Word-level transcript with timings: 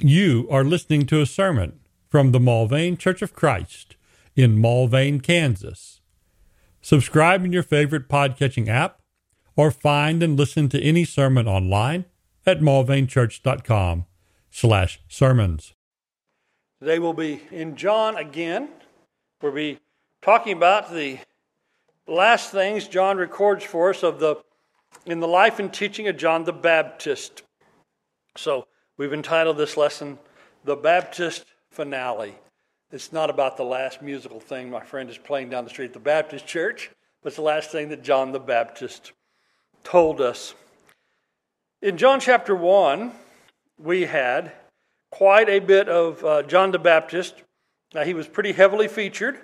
You 0.00 0.46
are 0.48 0.62
listening 0.62 1.06
to 1.06 1.20
a 1.20 1.26
sermon 1.26 1.80
from 2.06 2.30
the 2.30 2.38
Mulvane 2.38 2.96
Church 2.96 3.20
of 3.20 3.34
Christ 3.34 3.96
in 4.36 4.56
Mulvane, 4.56 5.20
Kansas. 5.20 6.00
Subscribe 6.80 7.44
in 7.44 7.52
your 7.52 7.64
favorite 7.64 8.08
podcatching 8.08 8.68
app 8.68 9.00
or 9.56 9.72
find 9.72 10.22
and 10.22 10.38
listen 10.38 10.68
to 10.68 10.80
any 10.80 11.04
sermon 11.04 11.48
online 11.48 12.04
at 12.46 12.60
mulvanechurch.com 12.60 14.06
slash 14.52 15.00
sermons. 15.08 15.74
Today 16.78 17.00
we'll 17.00 17.12
be 17.12 17.42
in 17.50 17.74
John 17.74 18.16
again. 18.16 18.68
We'll 19.42 19.50
be 19.50 19.80
talking 20.22 20.56
about 20.56 20.92
the 20.92 21.18
last 22.06 22.52
things 22.52 22.86
John 22.86 23.16
records 23.16 23.64
for 23.64 23.90
us 23.90 24.04
of 24.04 24.20
the 24.20 24.36
in 25.06 25.18
the 25.18 25.26
life 25.26 25.58
and 25.58 25.74
teaching 25.74 26.06
of 26.06 26.16
John 26.16 26.44
the 26.44 26.52
Baptist. 26.52 27.42
So 28.36 28.68
We've 28.98 29.12
entitled 29.12 29.56
this 29.56 29.76
lesson, 29.76 30.18
The 30.64 30.74
Baptist 30.74 31.44
Finale. 31.70 32.34
It's 32.90 33.12
not 33.12 33.30
about 33.30 33.56
the 33.56 33.62
last 33.62 34.02
musical 34.02 34.40
thing 34.40 34.70
my 34.70 34.82
friend 34.82 35.08
is 35.08 35.16
playing 35.16 35.50
down 35.50 35.62
the 35.62 35.70
street 35.70 35.86
at 35.86 35.92
the 35.92 36.00
Baptist 36.00 36.48
church, 36.48 36.90
but 37.22 37.28
it's 37.28 37.36
the 37.36 37.42
last 37.42 37.70
thing 37.70 37.90
that 37.90 38.02
John 38.02 38.32
the 38.32 38.40
Baptist 38.40 39.12
told 39.84 40.20
us. 40.20 40.56
In 41.80 41.96
John 41.96 42.18
chapter 42.18 42.56
1, 42.56 43.12
we 43.78 44.02
had 44.02 44.50
quite 45.12 45.48
a 45.48 45.60
bit 45.60 45.88
of 45.88 46.24
uh, 46.24 46.42
John 46.42 46.72
the 46.72 46.80
Baptist. 46.80 47.44
Now, 47.94 48.02
he 48.02 48.14
was 48.14 48.26
pretty 48.26 48.50
heavily 48.50 48.88
featured, 48.88 49.38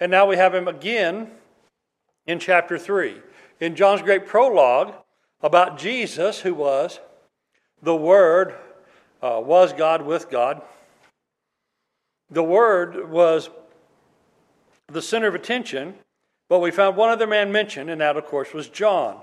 and 0.00 0.10
now 0.10 0.24
we 0.24 0.38
have 0.38 0.54
him 0.54 0.66
again 0.66 1.30
in 2.26 2.38
chapter 2.38 2.78
3. 2.78 3.20
In 3.60 3.76
John's 3.76 4.00
great 4.00 4.26
prologue 4.26 4.94
about 5.42 5.76
Jesus, 5.76 6.40
who 6.40 6.54
was 6.54 7.00
the 7.82 7.96
Word 7.96 8.54
uh, 9.22 9.40
was 9.44 9.72
God 9.72 10.02
with 10.02 10.30
God. 10.30 10.62
The 12.30 12.42
Word 12.42 13.10
was 13.10 13.50
the 14.86 15.02
center 15.02 15.26
of 15.26 15.34
attention, 15.34 15.94
but 16.48 16.60
we 16.60 16.70
found 16.70 16.96
one 16.96 17.10
other 17.10 17.26
man 17.26 17.50
mentioned, 17.50 17.90
and 17.90 18.00
that, 18.00 18.16
of 18.16 18.24
course, 18.26 18.52
was 18.52 18.68
John. 18.68 19.20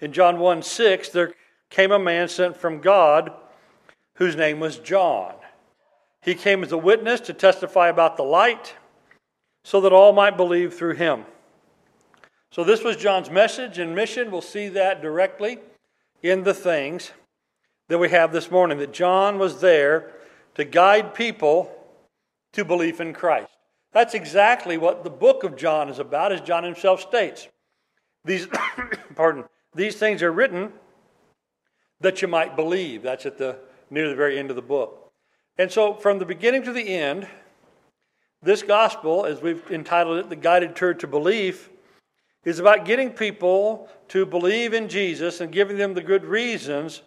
In 0.00 0.12
John 0.12 0.38
1 0.38 0.62
6, 0.62 1.08
there 1.10 1.32
came 1.70 1.90
a 1.90 1.98
man 1.98 2.28
sent 2.28 2.56
from 2.56 2.80
God 2.80 3.32
whose 4.16 4.36
name 4.36 4.60
was 4.60 4.78
John. 4.78 5.34
He 6.22 6.34
came 6.34 6.62
as 6.62 6.72
a 6.72 6.78
witness 6.78 7.20
to 7.22 7.32
testify 7.32 7.88
about 7.88 8.16
the 8.16 8.22
light 8.22 8.74
so 9.64 9.80
that 9.80 9.92
all 9.92 10.12
might 10.12 10.36
believe 10.36 10.74
through 10.74 10.94
him. 10.94 11.24
So, 12.50 12.64
this 12.64 12.82
was 12.82 12.96
John's 12.96 13.30
message 13.30 13.78
and 13.78 13.94
mission. 13.94 14.30
We'll 14.30 14.40
see 14.40 14.68
that 14.68 15.02
directly 15.02 15.58
in 16.22 16.44
the 16.44 16.54
things 16.54 17.10
that 17.88 17.98
we 17.98 18.08
have 18.10 18.32
this 18.32 18.50
morning 18.50 18.78
that 18.78 18.92
John 18.92 19.38
was 19.38 19.60
there 19.60 20.12
to 20.54 20.64
guide 20.64 21.14
people 21.14 21.70
to 22.52 22.64
belief 22.64 23.00
in 23.00 23.12
Christ. 23.12 23.52
That's 23.92 24.14
exactly 24.14 24.76
what 24.76 25.04
the 25.04 25.10
book 25.10 25.44
of 25.44 25.56
John 25.56 25.88
is 25.88 25.98
about, 25.98 26.32
as 26.32 26.40
John 26.40 26.64
himself 26.64 27.00
states. 27.00 27.48
These, 28.24 28.48
pardon, 29.14 29.44
these 29.74 29.96
things 29.96 30.22
are 30.22 30.32
written 30.32 30.72
that 32.00 32.20
you 32.20 32.28
might 32.28 32.56
believe. 32.56 33.02
That's 33.02 33.26
at 33.26 33.38
the 33.38 33.58
near 33.90 34.08
the 34.08 34.16
very 34.16 34.38
end 34.38 34.50
of 34.50 34.56
the 34.56 34.62
book. 34.62 35.12
And 35.58 35.70
so, 35.70 35.94
from 35.94 36.18
the 36.18 36.26
beginning 36.26 36.62
to 36.64 36.72
the 36.72 36.88
end, 36.94 37.26
this 38.42 38.62
gospel, 38.62 39.24
as 39.24 39.40
we've 39.40 39.62
entitled 39.70 40.18
it, 40.18 40.28
the 40.28 40.36
guided 40.36 40.76
tour 40.76 40.92
to 40.94 41.06
belief, 41.06 41.70
is 42.44 42.58
about 42.58 42.84
getting 42.84 43.10
people 43.10 43.88
to 44.08 44.26
believe 44.26 44.74
in 44.74 44.88
Jesus 44.88 45.40
and 45.40 45.50
giving 45.50 45.78
them 45.78 45.94
the 45.94 46.02
good 46.02 46.24
reasons 46.24 47.02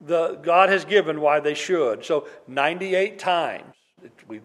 the, 0.00 0.38
God 0.42 0.68
has 0.68 0.84
given 0.84 1.20
why 1.20 1.40
they 1.40 1.54
should. 1.54 2.04
So 2.04 2.28
98 2.46 3.18
times, 3.18 3.74
we've, 4.26 4.42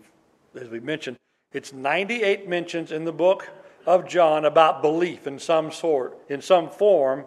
as 0.60 0.70
we 0.70 0.80
mentioned, 0.80 1.18
it's 1.52 1.72
98 1.72 2.50
mentions 2.50 2.92
in 2.92 3.06
the 3.06 3.14
book 3.14 3.50
of 3.86 4.08
John 4.08 4.46
about 4.46 4.82
belief 4.82 5.28
in 5.28 5.38
some 5.38 5.72
sort, 5.72 6.18
in 6.30 6.42
some 6.42 6.70
form 6.70 7.26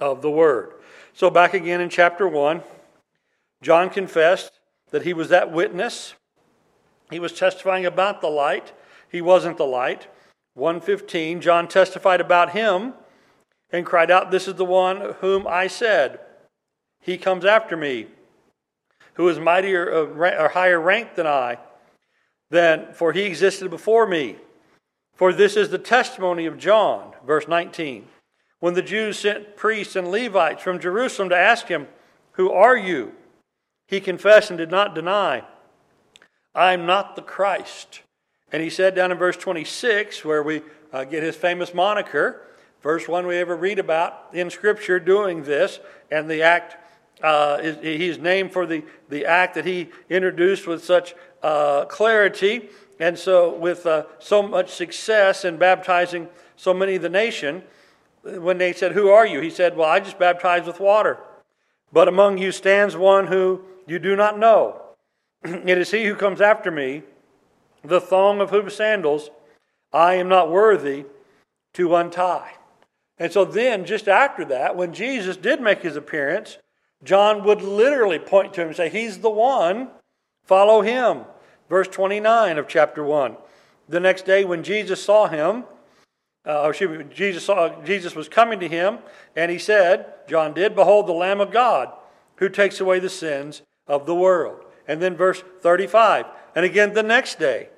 of 0.00 0.22
the 0.22 0.30
word. 0.30 0.74
So 1.12 1.28
back 1.28 1.52
again 1.52 1.80
in 1.80 1.90
chapter 1.90 2.26
1, 2.26 2.62
John 3.62 3.90
confessed 3.90 4.60
that 4.90 5.02
he 5.02 5.12
was 5.12 5.28
that 5.28 5.52
witness. 5.52 6.14
He 7.10 7.18
was 7.18 7.32
testifying 7.32 7.84
about 7.84 8.20
the 8.20 8.28
light. 8.28 8.72
He 9.10 9.20
wasn't 9.20 9.58
the 9.58 9.66
light. 9.66 10.06
115, 10.54 11.40
John 11.40 11.68
testified 11.68 12.20
about 12.20 12.52
him 12.52 12.94
and 13.70 13.84
cried 13.84 14.10
out, 14.10 14.30
This 14.30 14.48
is 14.48 14.54
the 14.54 14.64
one 14.64 15.14
whom 15.20 15.46
I 15.46 15.66
said. 15.66 16.20
He 17.00 17.16
comes 17.16 17.44
after 17.44 17.76
me, 17.76 18.06
who 19.14 19.28
is 19.28 19.38
mightier 19.38 19.90
or 19.90 20.48
higher 20.48 20.80
ranked 20.80 21.16
than 21.16 21.26
I, 21.26 21.58
than 22.50 22.92
for 22.92 23.12
he 23.12 23.22
existed 23.22 23.70
before 23.70 24.06
me. 24.06 24.36
For 25.14 25.32
this 25.32 25.56
is 25.56 25.70
the 25.70 25.78
testimony 25.78 26.46
of 26.46 26.58
John, 26.58 27.12
verse 27.26 27.46
19. 27.46 28.06
When 28.58 28.74
the 28.74 28.82
Jews 28.82 29.18
sent 29.18 29.56
priests 29.56 29.96
and 29.96 30.10
Levites 30.10 30.62
from 30.62 30.80
Jerusalem 30.80 31.30
to 31.30 31.36
ask 31.36 31.68
him, 31.68 31.88
Who 32.32 32.50
are 32.52 32.76
you? 32.76 33.12
He 33.86 34.00
confessed 34.00 34.50
and 34.50 34.58
did 34.58 34.70
not 34.70 34.94
deny, 34.94 35.44
I 36.54 36.72
am 36.72 36.86
not 36.86 37.16
the 37.16 37.22
Christ. 37.22 38.02
And 38.52 38.62
he 38.62 38.70
said 38.70 38.94
down 38.94 39.12
in 39.12 39.18
verse 39.18 39.36
26, 39.36 40.24
where 40.24 40.42
we 40.42 40.62
uh, 40.92 41.04
get 41.04 41.22
his 41.22 41.36
famous 41.36 41.72
moniker, 41.72 42.42
first 42.80 43.08
one 43.08 43.26
we 43.26 43.36
ever 43.36 43.56
read 43.56 43.78
about 43.78 44.28
in 44.32 44.50
Scripture 44.50 44.98
doing 44.98 45.44
this, 45.44 45.80
and 46.10 46.28
the 46.28 46.42
act 46.42 46.76
uh, 47.22 47.58
is, 47.60 47.78
he's 47.82 48.18
named 48.18 48.52
for 48.52 48.66
the, 48.66 48.84
the 49.08 49.26
act 49.26 49.54
that 49.54 49.64
he 49.64 49.88
introduced 50.08 50.66
with 50.66 50.84
such 50.84 51.14
uh, 51.42 51.84
clarity 51.86 52.68
and 52.98 53.18
so 53.18 53.54
with 53.54 53.86
uh, 53.86 54.04
so 54.18 54.42
much 54.42 54.70
success 54.70 55.44
in 55.44 55.56
baptizing 55.56 56.28
so 56.56 56.74
many 56.74 56.96
of 56.96 57.02
the 57.02 57.08
nation. 57.08 57.62
When 58.22 58.58
they 58.58 58.72
said, 58.74 58.92
Who 58.92 59.08
are 59.08 59.26
you? 59.26 59.40
He 59.40 59.50
said, 59.50 59.76
Well, 59.76 59.88
I 59.88 60.00
just 60.00 60.18
baptize 60.18 60.66
with 60.66 60.78
water. 60.78 61.18
But 61.92 62.08
among 62.08 62.38
you 62.38 62.52
stands 62.52 62.96
one 62.96 63.26
who 63.26 63.62
you 63.86 63.98
do 63.98 64.14
not 64.14 64.38
know. 64.38 64.82
it 65.42 65.78
is 65.78 65.90
he 65.90 66.04
who 66.04 66.14
comes 66.14 66.40
after 66.40 66.70
me, 66.70 67.02
the 67.82 68.00
thong 68.00 68.40
of 68.40 68.50
whose 68.50 68.76
sandals 68.76 69.30
I 69.92 70.14
am 70.14 70.28
not 70.28 70.50
worthy 70.50 71.06
to 71.74 71.96
untie. 71.96 72.52
And 73.18 73.32
so 73.32 73.44
then, 73.44 73.84
just 73.84 74.08
after 74.08 74.44
that, 74.46 74.76
when 74.76 74.94
Jesus 74.94 75.36
did 75.36 75.60
make 75.60 75.82
his 75.82 75.96
appearance, 75.96 76.58
John 77.02 77.44
would 77.44 77.62
literally 77.62 78.18
point 78.18 78.54
to 78.54 78.62
him 78.62 78.68
and 78.68 78.76
say, 78.76 78.88
He's 78.88 79.18
the 79.18 79.30
one, 79.30 79.88
follow 80.44 80.82
him. 80.82 81.24
Verse 81.68 81.88
29 81.88 82.58
of 82.58 82.68
chapter 82.68 83.04
1. 83.04 83.36
The 83.88 84.00
next 84.00 84.26
day, 84.26 84.44
when 84.44 84.62
Jesus 84.62 85.02
saw 85.02 85.28
him, 85.28 85.64
uh, 86.46 86.62
or 86.62 86.70
excuse 86.70 86.98
me, 86.98 87.04
Jesus, 87.12 87.44
saw, 87.44 87.82
Jesus 87.82 88.14
was 88.14 88.28
coming 88.28 88.60
to 88.60 88.68
him, 88.68 88.98
and 89.36 89.50
he 89.50 89.58
said, 89.58 90.06
John 90.28 90.52
did, 90.54 90.74
Behold 90.74 91.06
the 91.06 91.12
Lamb 91.12 91.40
of 91.40 91.50
God 91.50 91.92
who 92.40 92.48
takes 92.48 92.80
away 92.80 92.98
the 92.98 93.10
sins 93.10 93.62
of 93.86 94.06
the 94.06 94.14
world. 94.14 94.64
And 94.88 95.00
then 95.00 95.16
verse 95.16 95.44
35. 95.60 96.24
And 96.56 96.64
again 96.64 96.94
the 96.94 97.02
next 97.02 97.38
day, 97.38 97.68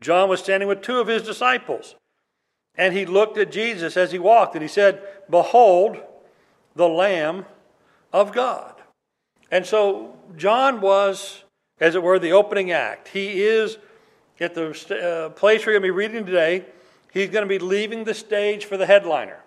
John 0.00 0.28
was 0.30 0.40
standing 0.40 0.68
with 0.68 0.80
two 0.80 0.98
of 0.98 1.08
his 1.08 1.22
disciples, 1.22 1.94
and 2.74 2.94
he 2.94 3.04
looked 3.04 3.36
at 3.36 3.52
Jesus 3.52 3.98
as 3.98 4.12
he 4.12 4.18
walked, 4.18 4.54
and 4.54 4.62
he 4.62 4.68
said, 4.68 5.02
Behold 5.28 5.98
the 6.74 6.88
Lamb 6.88 7.44
of 8.12 8.32
God. 8.32 8.74
And 9.50 9.66
so 9.66 10.16
John 10.36 10.80
was, 10.80 11.44
as 11.80 11.94
it 11.94 12.02
were, 12.02 12.18
the 12.18 12.32
opening 12.32 12.70
act. 12.70 13.08
He 13.08 13.42
is 13.42 13.78
at 14.40 14.54
the 14.54 14.70
uh, 14.70 15.30
place 15.30 15.66
we're 15.66 15.72
going 15.72 15.82
to 15.82 15.86
be 15.86 15.90
reading 15.90 16.24
today. 16.24 16.64
He's 17.12 17.30
going 17.30 17.46
to 17.46 17.48
be 17.48 17.58
leaving 17.58 18.04
the 18.04 18.14
stage 18.14 18.64
for 18.64 18.76
the 18.76 18.86
headliner. 18.86 19.40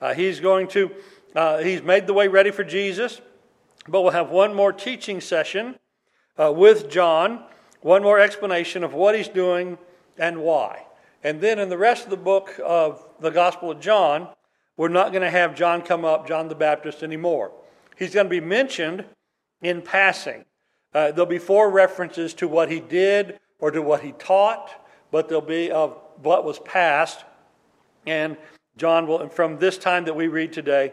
Uh, 0.00 0.12
he's 0.12 0.40
going 0.40 0.68
to, 0.68 0.90
uh, 1.34 1.58
he's 1.58 1.82
made 1.82 2.06
the 2.06 2.12
way 2.12 2.28
ready 2.28 2.50
for 2.50 2.64
Jesus, 2.64 3.20
but 3.88 4.02
we'll 4.02 4.12
have 4.12 4.30
one 4.30 4.54
more 4.54 4.72
teaching 4.72 5.20
session 5.20 5.76
uh, 6.38 6.52
with 6.52 6.90
John, 6.90 7.44
one 7.80 8.02
more 8.02 8.18
explanation 8.18 8.84
of 8.84 8.92
what 8.92 9.14
he's 9.14 9.28
doing 9.28 9.78
and 10.18 10.42
why. 10.42 10.86
And 11.22 11.40
then 11.40 11.58
in 11.58 11.68
the 11.70 11.78
rest 11.78 12.04
of 12.04 12.10
the 12.10 12.16
book 12.16 12.60
of 12.62 13.02
the 13.20 13.30
Gospel 13.30 13.70
of 13.70 13.80
John, 13.80 14.28
we're 14.76 14.88
not 14.88 15.12
going 15.12 15.22
to 15.22 15.30
have 15.30 15.54
John 15.54 15.80
come 15.80 16.04
up, 16.04 16.26
John 16.26 16.48
the 16.48 16.54
Baptist, 16.54 17.02
anymore. 17.02 17.52
He's 17.96 18.14
going 18.14 18.26
to 18.26 18.30
be 18.30 18.40
mentioned 18.40 19.04
in 19.62 19.82
passing. 19.82 20.44
Uh, 20.92 21.10
there'll 21.10 21.26
be 21.26 21.38
four 21.38 21.70
references 21.70 22.34
to 22.34 22.48
what 22.48 22.70
he 22.70 22.80
did 22.80 23.38
or 23.58 23.70
to 23.70 23.82
what 23.82 24.02
he 24.02 24.12
taught, 24.12 24.70
but 25.10 25.28
there'll 25.28 25.42
be 25.42 25.70
of 25.70 25.98
what 26.22 26.44
was 26.44 26.58
past. 26.60 27.24
And 28.06 28.36
John 28.76 29.06
will, 29.06 29.28
from 29.28 29.58
this 29.58 29.78
time 29.78 30.04
that 30.04 30.14
we 30.14 30.28
read 30.28 30.52
today 30.52 30.92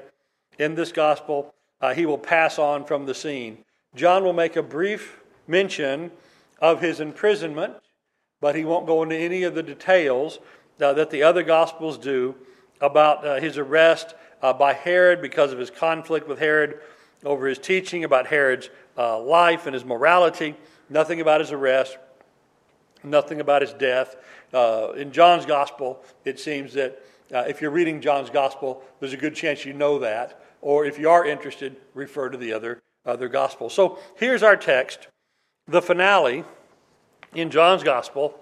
in 0.58 0.76
this 0.76 0.92
gospel, 0.92 1.54
uh, 1.82 1.94
he 1.94 2.06
will 2.06 2.18
pass 2.18 2.60
on 2.60 2.86
from 2.86 3.06
the 3.06 3.14
scene. 3.14 3.60
John 3.96 4.24
will 4.24 4.34
make 4.34 4.56
a 4.56 4.64
brief 4.64 5.22
mention 5.48 6.12
of 6.60 6.82
his 6.82 7.00
imprisonment, 7.00 7.74
but 8.40 8.56
he 8.56 8.64
won't 8.64 8.86
go 8.86 9.04
into 9.04 9.16
any 9.16 9.44
of 9.44 9.56
the 9.56 9.64
details 9.64 10.40
uh, 10.80 10.94
that 10.94 11.10
the 11.10 11.24
other 11.24 11.44
gospels 11.44 11.98
do 11.98 12.36
about 12.80 13.26
uh, 13.26 13.36
his 13.40 13.58
arrest 13.58 14.16
uh, 14.42 14.54
by 14.54 14.74
Herod 14.74 15.22
because 15.22 15.52
of 15.52 15.60
his 15.60 15.70
conflict 15.70 16.28
with 16.28 16.40
Herod 16.40 16.80
over 17.24 17.48
his 17.48 17.60
teaching 17.60 18.04
about 18.04 18.28
Herod's 18.28 18.70
uh, 18.98 19.20
life 19.20 19.66
and 19.66 19.74
his 19.74 19.86
morality, 19.86 20.56
nothing 20.90 21.22
about 21.22 21.40
his 21.40 21.52
arrest, 21.52 21.98
nothing 23.04 23.40
about 23.40 23.62
his 23.62 23.74
death. 23.74 24.16
Uh, 24.54 24.92
in 24.96 25.12
John's 25.12 25.46
gospel, 25.46 26.04
it 26.26 26.40
seems 26.40 26.74
that 26.74 27.02
uh, 27.34 27.46
if 27.48 27.62
you're 27.62 27.72
reading 27.72 28.02
John's 28.02 28.30
gospel, 28.30 28.84
there's 29.00 29.14
a 29.14 29.18
good 29.18 29.36
chance 29.36 29.66
you 29.66 29.74
know 29.74 30.00
that. 30.00 30.42
Or 30.62 30.86
if 30.86 31.00
you 31.00 31.10
are 31.10 31.26
interested, 31.26 31.78
refer 31.94 32.30
to 32.30 32.38
the 32.38 32.54
other, 32.54 32.82
other 33.06 33.30
gospel. 33.30 33.70
So 33.70 33.98
here's 34.18 34.44
our 34.44 34.58
text 34.58 35.08
the 35.68 35.82
finale 35.82 36.44
in 37.34 37.50
John's 37.50 37.84
gospel 37.84 38.38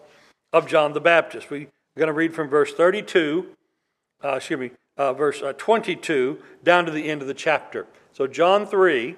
of 0.52 0.68
John 0.68 0.94
the 0.94 1.02
Baptist. 1.02 1.50
We're 1.52 1.68
going 1.96 2.08
to 2.08 2.14
read 2.14 2.34
from 2.34 2.50
verse 2.50 2.74
32, 2.74 3.48
uh, 4.24 4.30
excuse 4.36 4.60
me, 4.60 4.72
uh, 5.00 5.14
verse 5.14 5.42
uh, 5.42 5.54
22 5.54 6.38
down 6.64 6.86
to 6.86 6.92
the 6.92 7.10
end 7.10 7.22
of 7.22 7.28
the 7.28 7.34
chapter. 7.34 7.88
So, 8.12 8.28
John 8.28 8.68
3, 8.68 9.16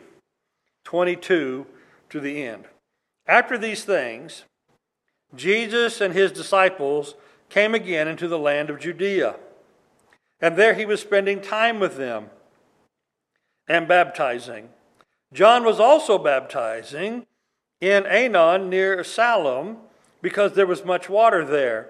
22 0.86 1.66
to 2.10 2.20
the 2.20 2.44
end. 2.44 2.66
After 3.28 3.58
these 3.58 3.84
things, 3.84 4.44
Jesus 5.36 6.00
and 6.00 6.14
his 6.14 6.32
disciples 6.32 7.16
came 7.50 7.74
again 7.74 8.08
into 8.08 8.28
the 8.28 8.40
land 8.40 8.70
of 8.70 8.80
Judea. 8.80 9.36
And 10.40 10.56
there 10.56 10.76
he 10.76 10.86
was 10.86 11.02
spending 11.02 11.42
time 11.42 11.80
with 11.80 11.98
them 11.98 12.30
and 13.68 13.88
baptizing. 13.88 14.70
John 15.34 15.64
was 15.64 15.80
also 15.80 16.18
baptizing 16.18 17.26
in 17.80 18.04
Aenon 18.04 18.70
near 18.70 19.04
Salim 19.04 19.78
because 20.22 20.54
there 20.54 20.68
was 20.68 20.86
much 20.86 21.10
water 21.10 21.44
there, 21.44 21.90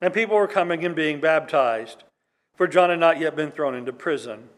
and 0.00 0.12
people 0.12 0.36
were 0.36 0.48
coming 0.48 0.84
and 0.84 0.94
being 0.94 1.20
baptized, 1.20 2.04
for 2.56 2.66
John 2.66 2.90
had 2.90 3.00
not 3.00 3.18
yet 3.18 3.36
been 3.36 3.50
thrown 3.50 3.74
into 3.74 3.92
prison. 3.92 4.48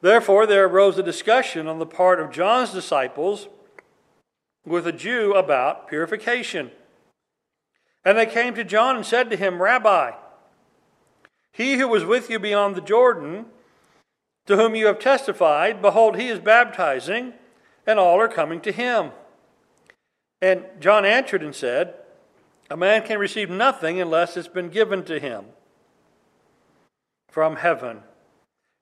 Therefore, 0.00 0.46
there 0.46 0.66
arose 0.66 0.98
a 0.98 1.02
discussion 1.02 1.66
on 1.66 1.78
the 1.78 1.86
part 1.86 2.20
of 2.20 2.30
John's 2.30 2.72
disciples 2.72 3.48
with 4.64 4.86
a 4.86 4.92
Jew 4.92 5.34
about 5.34 5.88
purification. 5.88 6.70
And 8.04 8.18
they 8.18 8.26
came 8.26 8.54
to 8.54 8.64
John 8.64 8.96
and 8.96 9.06
said 9.06 9.30
to 9.30 9.36
him, 9.36 9.62
Rabbi, 9.62 10.12
he 11.52 11.76
who 11.76 11.88
was 11.88 12.04
with 12.04 12.28
you 12.28 12.38
beyond 12.38 12.74
the 12.74 12.80
Jordan, 12.80 13.46
to 14.46 14.56
whom 14.56 14.74
you 14.74 14.86
have 14.86 14.98
testified, 14.98 15.80
behold, 15.80 16.18
he 16.18 16.28
is 16.28 16.38
baptizing, 16.38 17.32
and 17.86 17.98
all 17.98 18.20
are 18.20 18.28
coming 18.28 18.60
to 18.60 18.72
him. 18.72 19.12
And 20.42 20.64
John 20.80 21.06
answered 21.06 21.42
and 21.42 21.54
said, 21.54 21.94
A 22.68 22.76
man 22.76 23.06
can 23.06 23.18
receive 23.18 23.48
nothing 23.48 24.00
unless 24.00 24.36
it's 24.36 24.48
been 24.48 24.68
given 24.68 25.02
to 25.04 25.18
him 25.18 25.46
from 27.34 27.56
heaven. 27.56 27.98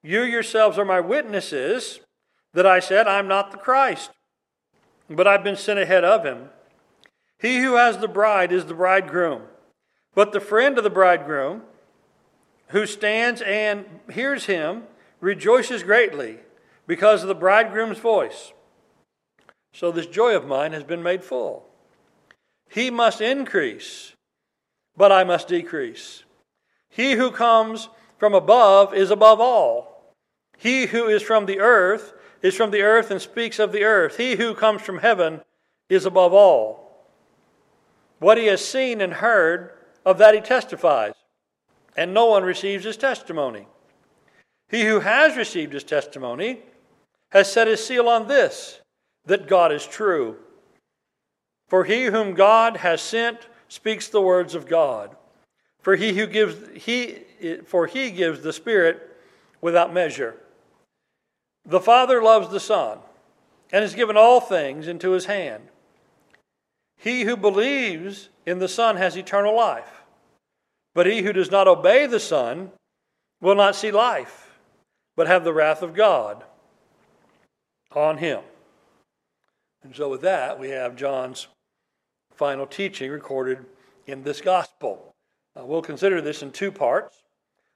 You 0.03 0.25
yourselves 0.25 0.77
are 0.77 0.85
my 0.85 1.01
witnesses 1.01 2.01
that 2.53 2.67
I 2.67 2.81
said, 2.81 3.09
I'm 3.09 3.27
not 3.27 3.51
the 3.51 3.57
Christ, 3.57 4.11
but 5.09 5.27
I've 5.27 5.43
been 5.43 5.57
sent 5.57 5.79
ahead 5.79 6.05
of 6.05 6.27
him. 6.27 6.51
He 7.39 7.61
who 7.61 7.77
has 7.77 7.97
the 7.97 8.09
bride 8.09 8.53
is 8.53 8.67
the 8.67 8.75
bridegroom. 8.75 9.45
But 10.15 10.33
the 10.33 10.41
friend 10.41 10.77
of 10.77 10.85
the 10.85 10.91
bridegroom, 10.91 11.63
who 12.69 12.85
stands 12.85 13.41
and 13.41 13.87
hears 14.13 14.45
him, 14.45 14.83
rejoices 15.23 15.83
greatly 15.83 16.41
because 16.87 17.23
of 17.23 17.29
the 17.29 17.35
bridegroom's 17.35 18.01
voice. 18.01 18.53
So 19.73 19.91
this 19.91 20.07
joy 20.07 20.37
of 20.37 20.47
mine 20.47 20.75
has 20.75 20.85
been 20.85 21.03
made 21.03 21.25
full. 21.25 21.71
He 22.69 22.91
must 22.91 23.23
increase, 23.23 24.13
but 24.95 25.11
I 25.11 25.25
must 25.25 25.49
decrease. 25.49 26.25
He 26.91 27.13
who 27.13 27.31
comes 27.31 27.89
from 28.23 28.35
above 28.35 28.95
is 28.95 29.11
above 29.11 29.41
all. 29.41 30.15
He 30.57 30.87
who 30.87 31.09
is 31.09 31.25
from 31.25 31.47
the 31.47 31.59
earth 31.59 32.13
is 32.41 32.55
from 32.55 32.71
the 32.71 32.83
earth 32.83 33.11
and 33.11 33.21
speaks 33.21 33.59
of 33.59 33.73
the 33.73 33.83
earth. 33.83 34.17
He 34.17 34.37
who 34.37 34.55
comes 34.55 34.81
from 34.83 34.99
heaven 34.99 35.41
is 35.89 36.07
above 36.07 36.33
all. 36.33 37.09
What 38.21 38.39
he 38.39 38.47
has 38.47 38.65
seen 38.65 39.01
and 39.01 39.15
heard, 39.15 39.73
of 40.07 40.19
that 40.19 40.37
he 40.37 40.41
testifies, 40.41 41.15
and 41.97 42.15
no 42.15 42.27
one 42.27 42.45
receives 42.45 42.85
his 42.85 42.97
testimony. 42.97 43.67
He 44.69 44.85
who 44.85 45.01
has 45.01 45.37
received 45.37 45.73
his 45.73 45.83
testimony 45.83 46.61
has 47.31 47.53
set 47.53 47.67
his 47.67 47.85
seal 47.85 48.09
on 48.09 48.29
this 48.29 48.79
that 49.27 49.49
God 49.49 49.73
is 49.73 49.85
true. 49.85 50.37
For 51.67 51.83
he 51.83 52.05
whom 52.05 52.35
God 52.35 52.77
has 52.77 53.03
sent 53.03 53.49
speaks 53.67 54.07
the 54.07 54.23
words 54.23 54.55
of 54.55 54.69
God. 54.69 55.17
For 55.81 55.97
he 55.97 56.13
who 56.13 56.29
gives 56.29 56.85
he 56.85 57.25
for 57.65 57.87
he 57.87 58.11
gives 58.11 58.41
the 58.41 58.53
Spirit 58.53 59.17
without 59.61 59.93
measure. 59.93 60.37
The 61.65 61.81
Father 61.81 62.23
loves 62.23 62.49
the 62.49 62.61
Son 62.61 62.99
and 63.73 63.83
has 63.83 63.95
given 63.95 64.17
all 64.17 64.41
things 64.41 64.89
into 64.89 65.13
his 65.13 65.27
hand. 65.27 65.65
He 66.97 67.23
who 67.23 67.37
believes 67.37 68.29
in 68.47 68.59
the 68.59 68.69
Son 68.69 68.97
has 68.97 69.17
eternal 69.17 69.57
life. 69.57 70.03
But 70.95 71.07
he 71.07 71.23
who 71.23 71.33
does 71.33 71.51
not 71.51 71.69
obey 71.69 72.07
the 72.07 72.21
Son 72.21 72.71
will 73.41 73.55
not 73.55 73.75
see 73.75 73.91
life, 73.91 74.59
but 75.17 75.27
have 75.27 75.43
the 75.43 75.53
wrath 75.53 75.83
of 75.83 75.95
God 75.95 76.45
on 77.93 78.19
him. 78.19 78.41
And 79.83 79.97
so, 79.97 80.09
with 80.09 80.21
that, 80.21 80.61
we 80.61 80.69
have 80.71 80.95
John's 80.95 81.49
final 82.35 82.67
teaching 82.67 83.11
recorded 83.11 83.65
in 84.07 84.23
this 84.23 84.41
gospel. 84.41 85.13
Uh, 85.59 85.65
we'll 85.65 85.83
consider 85.83 86.21
this 86.21 86.43
in 86.43 86.53
two 86.53 86.71
parts. 86.71 87.22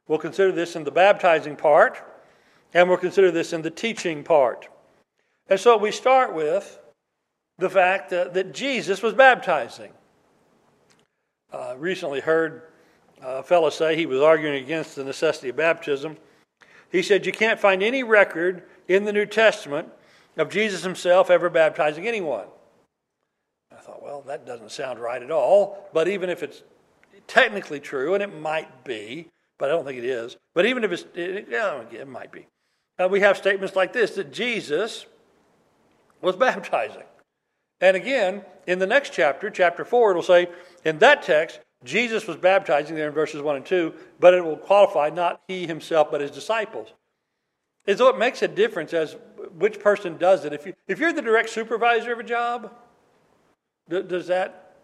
We'll 0.08 0.18
consider 0.18 0.52
this 0.52 0.76
in 0.76 0.84
the 0.84 0.90
baptizing 0.90 1.56
part, 1.56 2.02
and 2.72 2.88
we'll 2.88 2.98
consider 2.98 3.30
this 3.30 3.52
in 3.52 3.62
the 3.62 3.70
teaching 3.70 4.22
part. 4.22 4.68
And 5.48 5.58
so, 5.58 5.76
we 5.76 5.90
start 5.90 6.34
with 6.34 6.78
the 7.58 7.70
fact 7.70 8.10
that, 8.10 8.34
that 8.34 8.52
Jesus 8.52 9.02
was 9.02 9.14
baptizing. 9.14 9.92
Uh, 11.52 11.74
recently 11.78 12.20
heard 12.20 12.62
a 13.22 13.42
fellow 13.42 13.70
say 13.70 13.96
he 13.96 14.06
was 14.06 14.20
arguing 14.20 14.62
against 14.62 14.96
the 14.96 15.04
necessity 15.04 15.48
of 15.48 15.56
baptism. 15.56 16.16
He 16.90 17.02
said, 17.02 17.24
You 17.24 17.32
can't 17.32 17.60
find 17.60 17.82
any 17.82 18.02
record 18.02 18.64
in 18.88 19.04
the 19.04 19.12
New 19.12 19.26
Testament 19.26 19.88
of 20.36 20.50
Jesus 20.50 20.82
himself 20.82 21.30
ever 21.30 21.48
baptizing 21.48 22.06
anyone. 22.06 22.46
I 23.72 23.80
thought, 23.80 24.02
well, 24.02 24.22
that 24.26 24.46
doesn't 24.46 24.70
sound 24.70 24.98
right 24.98 25.22
at 25.22 25.30
all. 25.30 25.88
But 25.92 26.08
even 26.08 26.30
if 26.30 26.42
it's 26.42 26.62
technically 27.26 27.80
true, 27.80 28.14
and 28.14 28.22
it 28.22 28.38
might 28.38 28.84
be, 28.84 29.28
but 29.58 29.68
I 29.68 29.72
don't 29.72 29.84
think 29.84 29.98
it 29.98 30.04
is, 30.04 30.36
but 30.54 30.66
even 30.66 30.84
if 30.84 30.92
it's, 30.92 31.04
it, 31.14 31.48
yeah, 31.50 31.82
it 31.90 32.08
might 32.08 32.32
be. 32.32 32.46
Uh, 32.98 33.08
we 33.08 33.20
have 33.20 33.36
statements 33.36 33.76
like 33.76 33.92
this 33.92 34.12
that 34.12 34.32
Jesus 34.32 35.06
was 36.22 36.36
baptizing. 36.48 37.04
And 37.80 37.96
again, 37.96 38.42
in 38.66 38.78
the 38.78 38.86
next 38.86 39.12
chapter, 39.12 39.50
chapter 39.50 39.84
4, 39.84 40.10
it'll 40.10 40.22
say, 40.22 40.48
in 40.84 40.98
that 40.98 41.22
text, 41.22 41.60
Jesus 41.84 42.26
was 42.26 42.36
baptizing 42.36 42.96
there 42.96 43.08
in 43.08 43.14
verses 43.14 43.42
1 43.42 43.56
and 43.56 43.66
2, 43.66 43.92
but 44.18 44.32
it 44.32 44.42
will 44.42 44.56
qualify 44.56 45.10
not 45.10 45.42
he 45.46 45.66
himself, 45.66 46.10
but 46.10 46.20
his 46.20 46.30
disciples. 46.30 46.94
And 47.86 47.96
so 47.98 48.08
it 48.08 48.18
makes 48.18 48.42
a 48.42 48.48
difference 48.48 48.92
as 48.94 49.16
which 49.58 49.78
person 49.78 50.16
does 50.16 50.44
it. 50.44 50.52
If, 50.52 50.66
you, 50.66 50.74
if 50.88 50.98
you're 50.98 51.12
the 51.12 51.22
direct 51.22 51.50
supervisor 51.50 52.12
of 52.12 52.18
a 52.18 52.24
job, 52.24 52.72
does 53.88 54.26
that 54.26 54.74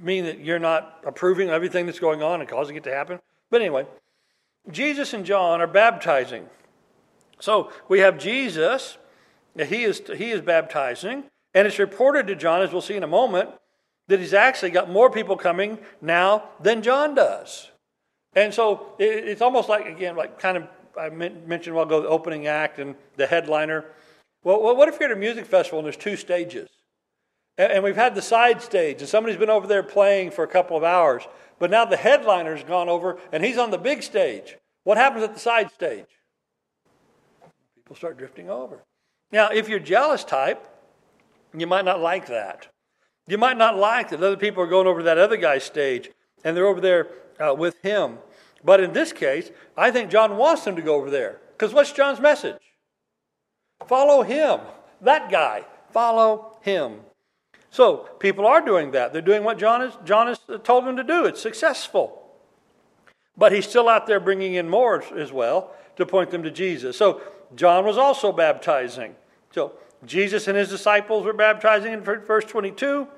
mean 0.00 0.24
that 0.24 0.40
you're 0.40 0.58
not 0.58 1.02
approving 1.06 1.50
everything 1.50 1.86
that's 1.86 1.98
going 1.98 2.22
on 2.22 2.40
and 2.40 2.48
causing 2.48 2.76
it 2.76 2.84
to 2.84 2.92
happen? 2.92 3.20
But 3.50 3.60
anyway, 3.60 3.86
Jesus 4.70 5.12
and 5.12 5.24
John 5.24 5.60
are 5.60 5.66
baptizing. 5.66 6.46
So 7.40 7.72
we 7.88 8.00
have 8.00 8.18
Jesus, 8.18 8.98
he 9.56 9.82
is, 9.82 10.02
he 10.16 10.30
is 10.30 10.40
baptizing, 10.40 11.24
and 11.54 11.66
it's 11.66 11.78
reported 11.78 12.26
to 12.28 12.36
John, 12.36 12.62
as 12.62 12.72
we'll 12.72 12.80
see 12.80 12.96
in 12.96 13.02
a 13.02 13.08
moment, 13.08 13.50
that 14.08 14.20
he's 14.20 14.34
actually 14.34 14.70
got 14.70 14.90
more 14.90 15.10
people 15.10 15.36
coming 15.36 15.78
now 16.00 16.44
than 16.60 16.82
John 16.82 17.14
does. 17.14 17.70
And 18.34 18.54
so 18.54 18.94
it's 18.98 19.42
almost 19.42 19.68
like, 19.68 19.86
again, 19.86 20.16
like 20.16 20.38
kind 20.38 20.56
of 20.56 20.68
I 20.98 21.08
mentioned 21.08 21.74
a 21.74 21.76
while 21.76 21.86
ago 21.86 22.02
the 22.02 22.08
opening 22.08 22.46
act 22.46 22.78
and 22.78 22.94
the 23.16 23.26
headliner. 23.26 23.86
Well, 24.44 24.76
what 24.76 24.88
if 24.88 24.98
you're 25.00 25.10
at 25.10 25.16
a 25.16 25.18
music 25.18 25.46
festival 25.46 25.78
and 25.78 25.86
there's 25.86 25.96
two 25.96 26.16
stages? 26.16 26.68
And 27.58 27.84
we've 27.84 27.96
had 27.96 28.14
the 28.14 28.22
side 28.22 28.62
stage, 28.62 29.00
and 29.00 29.08
somebody's 29.08 29.38
been 29.38 29.50
over 29.50 29.66
there 29.66 29.82
playing 29.82 30.30
for 30.30 30.42
a 30.42 30.48
couple 30.48 30.76
of 30.76 30.82
hours, 30.82 31.22
but 31.58 31.70
now 31.70 31.84
the 31.84 31.96
headliner's 31.96 32.64
gone 32.64 32.88
over 32.88 33.18
and 33.30 33.44
he's 33.44 33.58
on 33.58 33.70
the 33.70 33.78
big 33.78 34.02
stage. 34.02 34.56
What 34.84 34.96
happens 34.96 35.22
at 35.22 35.34
the 35.34 35.40
side 35.40 35.70
stage? 35.70 36.06
People 37.76 37.94
start 37.94 38.16
drifting 38.16 38.48
over. 38.48 38.82
Now, 39.30 39.50
if 39.50 39.68
you're 39.68 39.78
jealous 39.78 40.24
type, 40.24 40.66
you 41.56 41.66
might 41.66 41.84
not 41.84 42.00
like 42.00 42.26
that. 42.26 42.68
You 43.28 43.38
might 43.38 43.58
not 43.58 43.76
like 43.76 44.10
that 44.10 44.22
other 44.22 44.36
people 44.36 44.62
are 44.62 44.66
going 44.66 44.86
over 44.86 45.00
to 45.00 45.04
that 45.04 45.18
other 45.18 45.36
guy's 45.36 45.62
stage 45.62 46.10
and 46.42 46.56
they're 46.56 46.66
over 46.66 46.80
there 46.80 47.08
uh, 47.38 47.54
with 47.54 47.80
him. 47.82 48.18
But 48.64 48.80
in 48.80 48.92
this 48.92 49.12
case, 49.12 49.50
I 49.76 49.90
think 49.90 50.10
John 50.10 50.36
wants 50.36 50.64
them 50.64 50.76
to 50.76 50.82
go 50.82 50.94
over 50.94 51.10
there. 51.10 51.40
Because 51.52 51.74
what's 51.74 51.92
John's 51.92 52.20
message? 52.20 52.60
Follow 53.86 54.22
him. 54.22 54.60
That 55.00 55.30
guy. 55.30 55.64
Follow 55.90 56.58
him. 56.62 57.00
So 57.72 58.08
people 58.18 58.46
are 58.46 58.60
doing 58.60 58.90
that. 58.90 59.14
They're 59.14 59.22
doing 59.22 59.44
what 59.44 59.58
John 59.58 59.80
has, 59.80 59.96
John 60.04 60.26
has 60.26 60.38
told 60.62 60.84
them 60.84 60.94
to 60.98 61.02
do. 61.02 61.24
It's 61.24 61.40
successful. 61.40 62.22
But 63.34 63.50
he's 63.50 63.66
still 63.66 63.88
out 63.88 64.06
there 64.06 64.20
bringing 64.20 64.54
in 64.54 64.68
more 64.68 65.02
as 65.16 65.32
well 65.32 65.74
to 65.96 66.04
point 66.04 66.30
them 66.30 66.42
to 66.42 66.50
Jesus. 66.50 66.98
So 66.98 67.22
John 67.56 67.86
was 67.86 67.96
also 67.96 68.30
baptizing. 68.30 69.16
So 69.52 69.72
Jesus 70.04 70.48
and 70.48 70.56
his 70.56 70.68
disciples 70.68 71.24
were 71.24 71.32
baptizing 71.32 71.94
in 71.94 72.02
verse 72.02 72.44
22. 72.44 73.08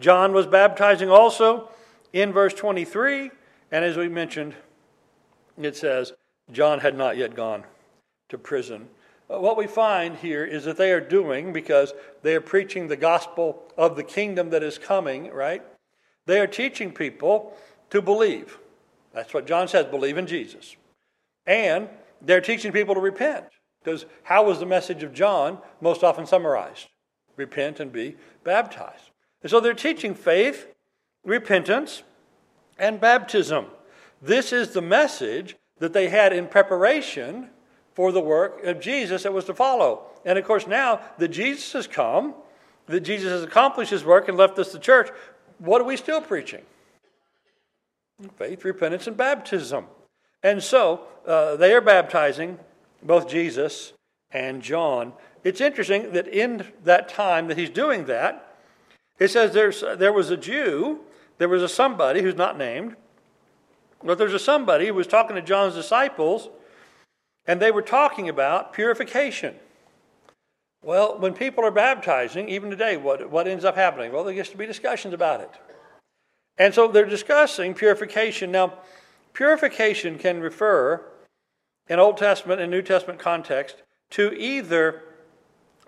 John 0.00 0.32
was 0.32 0.46
baptizing 0.46 1.10
also 1.10 1.68
in 2.14 2.32
verse 2.32 2.54
23. 2.54 3.30
And 3.70 3.84
as 3.84 3.98
we 3.98 4.08
mentioned, 4.08 4.54
it 5.60 5.76
says, 5.76 6.14
John 6.50 6.80
had 6.80 6.96
not 6.96 7.18
yet 7.18 7.34
gone 7.34 7.64
to 8.30 8.38
prison. 8.38 8.88
Uh, 9.32 9.38
what 9.38 9.56
we 9.56 9.66
find 9.66 10.16
here 10.16 10.44
is 10.44 10.64
that 10.64 10.76
they 10.76 10.92
are 10.92 11.00
doing, 11.00 11.52
because 11.52 11.92
they 12.22 12.34
are 12.34 12.40
preaching 12.40 12.88
the 12.88 12.96
gospel 12.96 13.62
of 13.76 13.96
the 13.96 14.02
kingdom 14.02 14.50
that 14.50 14.62
is 14.62 14.78
coming, 14.78 15.30
right? 15.30 15.62
They 16.26 16.40
are 16.40 16.46
teaching 16.46 16.92
people 16.92 17.56
to 17.90 18.02
believe. 18.02 18.58
That's 19.14 19.32
what 19.32 19.46
John 19.46 19.68
says 19.68 19.86
believe 19.86 20.18
in 20.18 20.26
Jesus. 20.26 20.76
And 21.46 21.88
they're 22.20 22.40
teaching 22.40 22.72
people 22.72 22.94
to 22.94 23.00
repent. 23.00 23.46
Because 23.82 24.06
how 24.22 24.44
was 24.44 24.60
the 24.60 24.66
message 24.66 25.02
of 25.02 25.12
John 25.12 25.58
most 25.80 26.04
often 26.04 26.26
summarized? 26.26 26.88
Repent 27.36 27.80
and 27.80 27.92
be 27.92 28.16
baptized. 28.44 29.10
And 29.42 29.50
so 29.50 29.58
they're 29.58 29.74
teaching 29.74 30.14
faith, 30.14 30.68
repentance, 31.24 32.02
and 32.78 33.00
baptism. 33.00 33.66
This 34.20 34.52
is 34.52 34.70
the 34.70 34.82
message 34.82 35.56
that 35.78 35.92
they 35.92 36.08
had 36.08 36.32
in 36.32 36.46
preparation 36.46 37.50
for 37.94 38.12
the 38.12 38.20
work 38.20 38.64
of 38.64 38.80
Jesus 38.80 39.22
that 39.22 39.32
was 39.32 39.44
to 39.46 39.54
follow. 39.54 40.04
And 40.24 40.38
of 40.38 40.44
course, 40.44 40.66
now 40.66 41.00
that 41.18 41.28
Jesus 41.28 41.72
has 41.72 41.86
come, 41.86 42.34
that 42.86 43.00
Jesus 43.00 43.30
has 43.30 43.42
accomplished 43.42 43.90
his 43.90 44.04
work 44.04 44.28
and 44.28 44.36
left 44.36 44.58
us 44.58 44.72
the 44.72 44.78
church, 44.78 45.10
what 45.58 45.80
are 45.80 45.84
we 45.84 45.96
still 45.96 46.20
preaching? 46.20 46.62
Faith, 48.36 48.64
repentance, 48.64 49.06
and 49.06 49.16
baptism. 49.16 49.86
And 50.42 50.62
so 50.62 51.02
uh, 51.26 51.56
they 51.56 51.72
are 51.72 51.80
baptizing 51.80 52.58
both 53.02 53.28
Jesus 53.28 53.92
and 54.30 54.62
John. 54.62 55.12
It's 55.44 55.60
interesting 55.60 56.12
that 56.12 56.28
in 56.28 56.66
that 56.84 57.08
time 57.08 57.48
that 57.48 57.58
he's 57.58 57.70
doing 57.70 58.06
that, 58.06 58.56
it 59.18 59.28
says 59.28 59.52
there's, 59.52 59.82
there 59.98 60.12
was 60.12 60.30
a 60.30 60.36
Jew, 60.36 61.00
there 61.38 61.48
was 61.48 61.62
a 61.62 61.68
somebody 61.68 62.22
who's 62.22 62.34
not 62.34 62.56
named, 62.56 62.96
but 64.02 64.18
there's 64.18 64.34
a 64.34 64.38
somebody 64.38 64.86
who 64.86 64.94
was 64.94 65.06
talking 65.06 65.36
to 65.36 65.42
John's 65.42 65.74
disciples, 65.74 66.48
and 67.46 67.60
they 67.60 67.70
were 67.70 67.82
talking 67.82 68.28
about 68.28 68.72
purification. 68.72 69.54
Well, 70.82 71.18
when 71.18 71.34
people 71.34 71.64
are 71.64 71.70
baptizing, 71.70 72.48
even 72.48 72.70
today, 72.70 72.96
what, 72.96 73.30
what 73.30 73.46
ends 73.46 73.64
up 73.64 73.76
happening? 73.76 74.12
Well, 74.12 74.24
there 74.24 74.34
gets 74.34 74.50
to 74.50 74.56
be 74.56 74.66
discussions 74.66 75.14
about 75.14 75.40
it. 75.40 75.50
And 76.58 76.74
so 76.74 76.88
they're 76.88 77.06
discussing 77.06 77.74
purification. 77.74 78.50
Now, 78.50 78.74
purification 79.32 80.18
can 80.18 80.40
refer 80.40 81.04
in 81.88 81.98
Old 81.98 82.16
Testament 82.16 82.60
and 82.60 82.70
New 82.70 82.82
Testament 82.82 83.18
context 83.18 83.76
to 84.10 84.32
either 84.32 85.02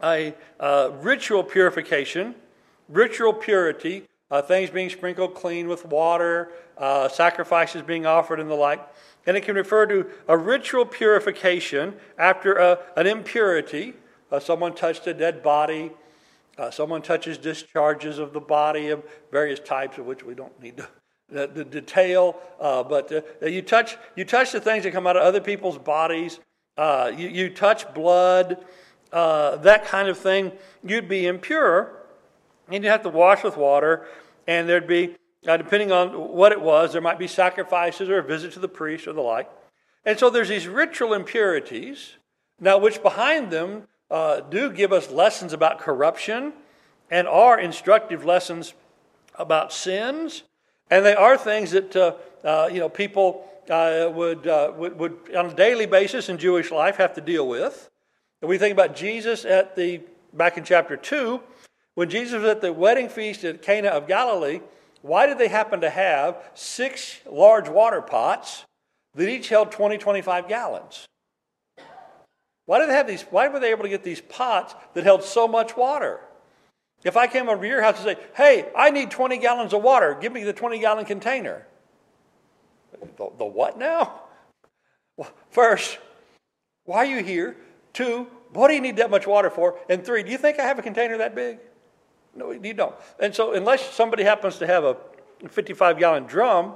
a 0.02 0.34
uh, 0.60 0.90
ritual 1.00 1.42
purification, 1.42 2.34
ritual 2.88 3.32
purity, 3.32 4.04
uh, 4.34 4.42
things 4.42 4.68
being 4.68 4.90
sprinkled 4.90 5.32
clean 5.32 5.68
with 5.68 5.86
water, 5.86 6.50
uh, 6.76 7.08
sacrifices 7.08 7.82
being 7.82 8.04
offered, 8.04 8.40
and 8.40 8.50
the 8.50 8.54
like. 8.54 8.84
And 9.26 9.36
it 9.36 9.42
can 9.44 9.54
refer 9.54 9.86
to 9.86 10.10
a 10.26 10.36
ritual 10.36 10.84
purification 10.84 11.94
after 12.18 12.54
a, 12.54 12.80
an 12.96 13.06
impurity. 13.06 13.94
Uh, 14.32 14.40
someone 14.40 14.74
touched 14.74 15.06
a 15.06 15.14
dead 15.14 15.40
body. 15.40 15.92
Uh, 16.58 16.68
someone 16.72 17.00
touches 17.00 17.38
discharges 17.38 18.18
of 18.18 18.32
the 18.32 18.40
body 18.40 18.88
of 18.88 19.04
various 19.30 19.60
types, 19.60 19.98
of 19.98 20.06
which 20.06 20.24
we 20.24 20.34
don't 20.34 20.60
need 20.60 20.78
to 20.78 20.88
the, 21.28 21.46
the 21.46 21.64
detail, 21.64 22.36
uh, 22.60 22.82
but 22.82 23.10
uh, 23.12 23.46
you, 23.46 23.62
touch, 23.62 23.96
you 24.14 24.24
touch 24.24 24.52
the 24.52 24.60
things 24.60 24.84
that 24.84 24.92
come 24.92 25.06
out 25.06 25.16
of 25.16 25.22
other 25.22 25.40
people's 25.40 25.78
bodies, 25.78 26.38
uh, 26.76 27.10
you, 27.16 27.28
you 27.28 27.50
touch 27.50 27.92
blood, 27.94 28.64
uh, 29.12 29.56
that 29.56 29.84
kind 29.86 30.08
of 30.08 30.18
thing, 30.18 30.52
you'd 30.84 31.08
be 31.08 31.26
impure, 31.26 32.04
and 32.68 32.84
you'd 32.84 32.90
have 32.90 33.02
to 33.02 33.08
wash 33.08 33.42
with 33.42 33.56
water, 33.56 34.06
and 34.46 34.68
there'd 34.68 34.86
be, 34.86 35.16
uh, 35.46 35.56
depending 35.56 35.92
on 35.92 36.08
what 36.10 36.52
it 36.52 36.60
was, 36.60 36.92
there 36.92 37.02
might 37.02 37.18
be 37.18 37.28
sacrifices 37.28 38.08
or 38.08 38.18
a 38.18 38.22
visit 38.22 38.52
to 38.52 38.60
the 38.60 38.68
priest 38.68 39.06
or 39.06 39.12
the 39.12 39.20
like. 39.20 39.50
And 40.04 40.18
so 40.18 40.30
there's 40.30 40.48
these 40.48 40.68
ritual 40.68 41.14
impurities, 41.14 42.16
now 42.60 42.78
which 42.78 43.02
behind 43.02 43.50
them 43.50 43.88
uh, 44.10 44.40
do 44.40 44.70
give 44.70 44.92
us 44.92 45.10
lessons 45.10 45.52
about 45.52 45.78
corruption 45.78 46.52
and 47.10 47.26
are 47.26 47.58
instructive 47.58 48.24
lessons 48.24 48.74
about 49.36 49.72
sins 49.72 50.44
and 50.90 51.04
they 51.04 51.14
are 51.14 51.36
things 51.36 51.70
that 51.72 51.96
uh, 51.96 52.14
uh, 52.44 52.68
you 52.72 52.78
know 52.78 52.88
people 52.88 53.48
uh, 53.70 54.10
would, 54.12 54.46
uh, 54.46 54.72
would, 54.76 54.98
would 54.98 55.34
on 55.34 55.46
a 55.46 55.54
daily 55.54 55.86
basis 55.86 56.28
in 56.28 56.38
Jewish 56.38 56.70
life 56.70 56.96
have 56.96 57.14
to 57.14 57.20
deal 57.20 57.48
with. 57.48 57.90
And 58.42 58.48
we 58.48 58.58
think 58.58 58.72
about 58.72 58.94
Jesus 58.94 59.44
at 59.44 59.74
the 59.76 60.02
back 60.32 60.58
in 60.58 60.64
chapter 60.64 60.96
two, 60.96 61.40
when 61.94 62.10
Jesus 62.10 62.34
was 62.40 62.44
at 62.44 62.60
the 62.60 62.72
wedding 62.72 63.08
feast 63.08 63.44
at 63.44 63.62
Cana 63.62 63.88
of 63.88 64.06
Galilee. 64.06 64.60
Why 65.02 65.26
did 65.26 65.38
they 65.38 65.48
happen 65.48 65.82
to 65.82 65.90
have 65.90 66.38
six 66.54 67.20
large 67.30 67.68
water 67.68 68.00
pots 68.00 68.64
that 69.14 69.28
each 69.28 69.48
held 69.48 69.70
20, 69.70 69.98
25 69.98 70.48
gallons? 70.48 71.06
Why 72.66 72.78
did 72.78 72.88
they 72.88 72.94
have 72.94 73.06
these? 73.06 73.22
Why 73.22 73.48
were 73.48 73.60
they 73.60 73.70
able 73.70 73.82
to 73.82 73.90
get 73.90 74.02
these 74.02 74.22
pots 74.22 74.74
that 74.94 75.04
held 75.04 75.22
so 75.22 75.46
much 75.46 75.76
water? 75.76 76.20
If 77.04 77.18
I 77.18 77.26
came 77.26 77.50
over 77.50 77.60
to 77.60 77.68
your 77.68 77.82
house 77.82 77.98
and 77.98 78.16
say, 78.16 78.24
hey, 78.34 78.70
I 78.74 78.90
need 78.90 79.10
20 79.10 79.36
gallons 79.36 79.74
of 79.74 79.82
water, 79.82 80.16
give 80.18 80.32
me 80.32 80.42
the 80.42 80.54
20 80.54 80.78
gallon 80.78 81.04
container. 81.04 81.66
The, 83.18 83.30
the 83.36 83.44
what 83.44 83.78
now? 83.78 84.22
First, 85.50 85.98
why 86.84 86.98
are 86.98 87.04
you 87.04 87.22
here? 87.22 87.56
Two, 87.92 88.26
what 88.54 88.68
do 88.68 88.74
you 88.74 88.80
need 88.80 88.96
that 88.96 89.10
much 89.10 89.26
water 89.26 89.50
for? 89.50 89.78
And 89.90 90.02
three, 90.02 90.22
do 90.22 90.30
you 90.30 90.38
think 90.38 90.58
I 90.58 90.62
have 90.62 90.78
a 90.78 90.82
container 90.82 91.18
that 91.18 91.34
big? 91.34 91.58
No, 92.36 92.50
you 92.50 92.74
don't. 92.74 92.94
And 93.20 93.34
so, 93.34 93.52
unless 93.52 93.92
somebody 93.94 94.24
happens 94.24 94.58
to 94.58 94.66
have 94.66 94.84
a 94.84 94.96
55 95.48 95.98
gallon 95.98 96.24
drum 96.24 96.74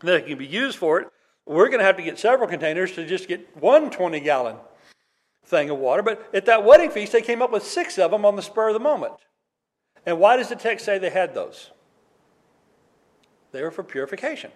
that 0.00 0.26
can 0.26 0.38
be 0.38 0.46
used 0.46 0.78
for 0.78 1.00
it, 1.00 1.08
we're 1.46 1.68
going 1.68 1.80
to 1.80 1.84
have 1.84 1.96
to 1.96 2.02
get 2.02 2.18
several 2.18 2.48
containers 2.48 2.92
to 2.92 3.06
just 3.06 3.28
get 3.28 3.56
one 3.56 3.90
20 3.90 4.20
gallon 4.20 4.56
thing 5.44 5.70
of 5.70 5.78
water. 5.78 6.02
But 6.02 6.30
at 6.32 6.46
that 6.46 6.64
wedding 6.64 6.90
feast, 6.90 7.12
they 7.12 7.22
came 7.22 7.42
up 7.42 7.50
with 7.50 7.64
six 7.64 7.98
of 7.98 8.10
them 8.10 8.24
on 8.24 8.36
the 8.36 8.42
spur 8.42 8.68
of 8.68 8.74
the 8.74 8.80
moment. 8.80 9.14
And 10.06 10.18
why 10.18 10.36
does 10.36 10.48
the 10.48 10.56
text 10.56 10.84
say 10.84 10.98
they 10.98 11.10
had 11.10 11.34
those? 11.34 11.70
They 13.52 13.62
were 13.62 13.70
for 13.70 13.82
purification. 13.82 14.50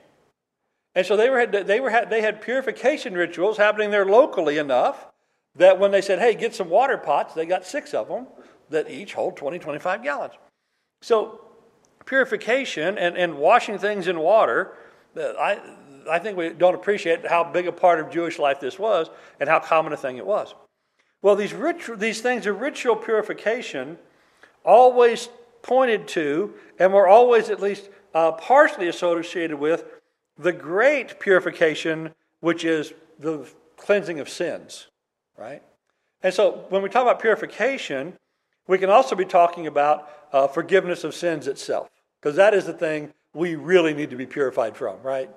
And 0.95 1.07
so 1.07 1.17
they 1.17 1.31
were, 1.31 1.47
they, 1.47 1.81
were, 1.81 2.07
they 2.09 2.23
had 2.23 2.43
purification 2.43 3.15
rituals 3.15 3.57
happening 3.57 3.91
there 3.91 4.07
locally 4.07 4.59
enough 4.59 5.07
that 5.55 5.79
when 5.79 5.91
they 5.91 6.01
said, 6.01 6.19
hey, 6.19 6.35
get 6.35 6.55
some 6.55 6.69
water 6.69 6.97
pots, 6.97 7.35
they 7.35 7.47
got 7.47 7.67
six 7.67 7.95
of 7.95 8.09
them 8.09 8.27
that 8.71 8.91
each 8.91 9.15
hold 9.15 9.37
20, 9.37 9.59
25 9.59 10.03
gallons. 10.03 10.35
So 11.03 11.41
purification 12.05 12.99
and, 12.99 13.17
and 13.17 13.37
washing 13.37 13.79
things 13.79 14.09
in 14.09 14.19
water, 14.19 14.73
uh, 15.17 15.33
I, 15.39 15.61
I 16.11 16.19
think 16.19 16.37
we 16.37 16.51
don't 16.51 16.75
appreciate 16.75 17.27
how 17.27 17.45
big 17.45 17.67
a 17.67 17.73
part 17.73 18.01
of 18.01 18.11
Jewish 18.11 18.39
life 18.39 18.61
this 18.61 18.79
was 18.79 19.09
and 19.41 19.49
how 19.49 19.61
common 19.61 19.93
a 19.93 19.97
thing 19.97 20.17
it 20.17 20.27
was. 20.27 20.55
Well, 21.21 21.37
these, 21.37 21.53
ritu- 21.53 21.99
these 21.99 22.21
things 22.21 22.47
of 22.47 22.61
ritual 22.61 22.97
purification 22.97 23.99
always 24.65 25.29
pointed 25.63 26.09
to 26.09 26.55
and 26.79 26.93
were 26.93 27.09
always 27.09 27.51
at 27.51 27.61
least 27.61 27.89
uh, 28.15 28.33
partially 28.33 28.89
associated 28.89 29.59
with 29.59 29.85
the 30.39 30.53
great 30.53 31.19
purification, 31.19 32.15
which 32.41 32.65
is 32.65 32.93
the 33.19 33.47
cleansing 33.77 34.21
of 34.21 34.29
sins, 34.29 34.87
right? 35.37 35.63
And 36.23 36.33
so 36.33 36.65
when 36.69 36.83
we 36.83 36.89
talk 36.89 37.03
about 37.03 37.21
purification, 37.21 38.15
we 38.69 38.79
can 38.79 38.91
also 38.91 39.17
be 39.17 39.25
talking 39.25 39.67
about 39.67 40.09
uh, 40.33 40.47
forgiveness 40.47 41.03
of 41.03 41.15
sins 41.15 41.49
itself, 41.49 41.89
because 42.21 42.37
that 42.37 42.55
is 42.55 42.67
the 42.67 42.73
thing 42.73 43.13
we 43.35 43.57
really 43.57 43.95
need 43.95 44.11
to 44.11 44.17
be 44.17 44.27
purified 44.27 44.77
from, 44.77 45.03
right? 45.03 45.31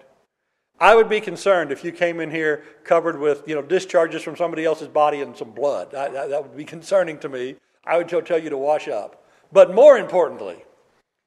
I 0.79 0.95
would 0.95 1.09
be 1.09 1.21
concerned 1.21 1.71
if 1.71 1.83
you 1.83 1.91
came 1.91 2.19
in 2.19 2.31
here 2.31 2.63
covered 2.83 3.19
with, 3.19 3.43
you 3.47 3.55
know, 3.55 3.61
discharges 3.61 4.23
from 4.23 4.35
somebody 4.35 4.65
else's 4.65 4.87
body 4.87 5.21
and 5.21 5.37
some 5.37 5.51
blood. 5.51 5.93
I, 5.93 6.09
that, 6.09 6.29
that 6.29 6.41
would 6.43 6.57
be 6.57 6.65
concerning 6.75 7.17
to 7.19 7.29
me. 7.29 7.55
I 7.85 7.97
would 7.97 8.09
tell 8.09 8.39
you 8.39 8.49
to 8.49 8.57
wash 8.57 8.87
up. 8.87 9.23
But 9.51 9.73
more 9.73 9.97
importantly, 9.97 10.63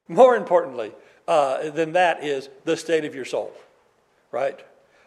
more 0.09 0.37
importantly 0.37 0.93
uh, 1.27 1.71
than 1.71 1.93
that 1.93 2.23
is 2.23 2.49
the 2.65 2.77
state 2.77 3.05
of 3.05 3.15
your 3.15 3.25
soul, 3.25 3.53
right? 4.31 4.59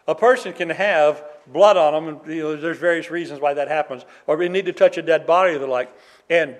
A 0.06 0.14
person 0.14 0.52
can 0.52 0.70
have 0.70 1.22
blood 1.46 1.76
on 1.76 1.92
them, 1.92 2.16
and 2.16 2.34
you 2.34 2.42
know, 2.42 2.56
there's 2.56 2.78
various 2.78 3.10
reasons 3.10 3.40
why 3.40 3.54
that 3.54 3.68
happens, 3.68 4.04
or 4.26 4.36
we 4.36 4.48
need 4.48 4.66
to 4.66 4.72
touch 4.72 4.96
a 4.96 5.02
dead 5.02 5.26
body 5.26 5.54
or 5.54 5.58
the 5.58 5.66
like. 5.66 5.94
And, 6.30 6.56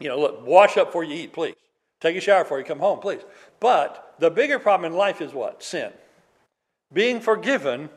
you 0.00 0.08
know, 0.08 0.18
look, 0.18 0.46
wash 0.46 0.76
up 0.76 0.88
before 0.88 1.04
you 1.04 1.14
eat, 1.14 1.32
please. 1.32 1.54
Take 2.00 2.16
a 2.16 2.20
shower 2.20 2.44
before 2.44 2.58
you 2.58 2.64
come 2.64 2.78
home, 2.78 3.00
please. 3.00 3.22
But 3.58 4.14
the 4.18 4.30
bigger 4.30 4.58
problem 4.58 4.92
in 4.92 4.96
life 4.96 5.20
is 5.20 5.32
what? 5.32 5.62
Sin. 5.62 5.92
Being 6.92 7.20
forgiven 7.20 7.90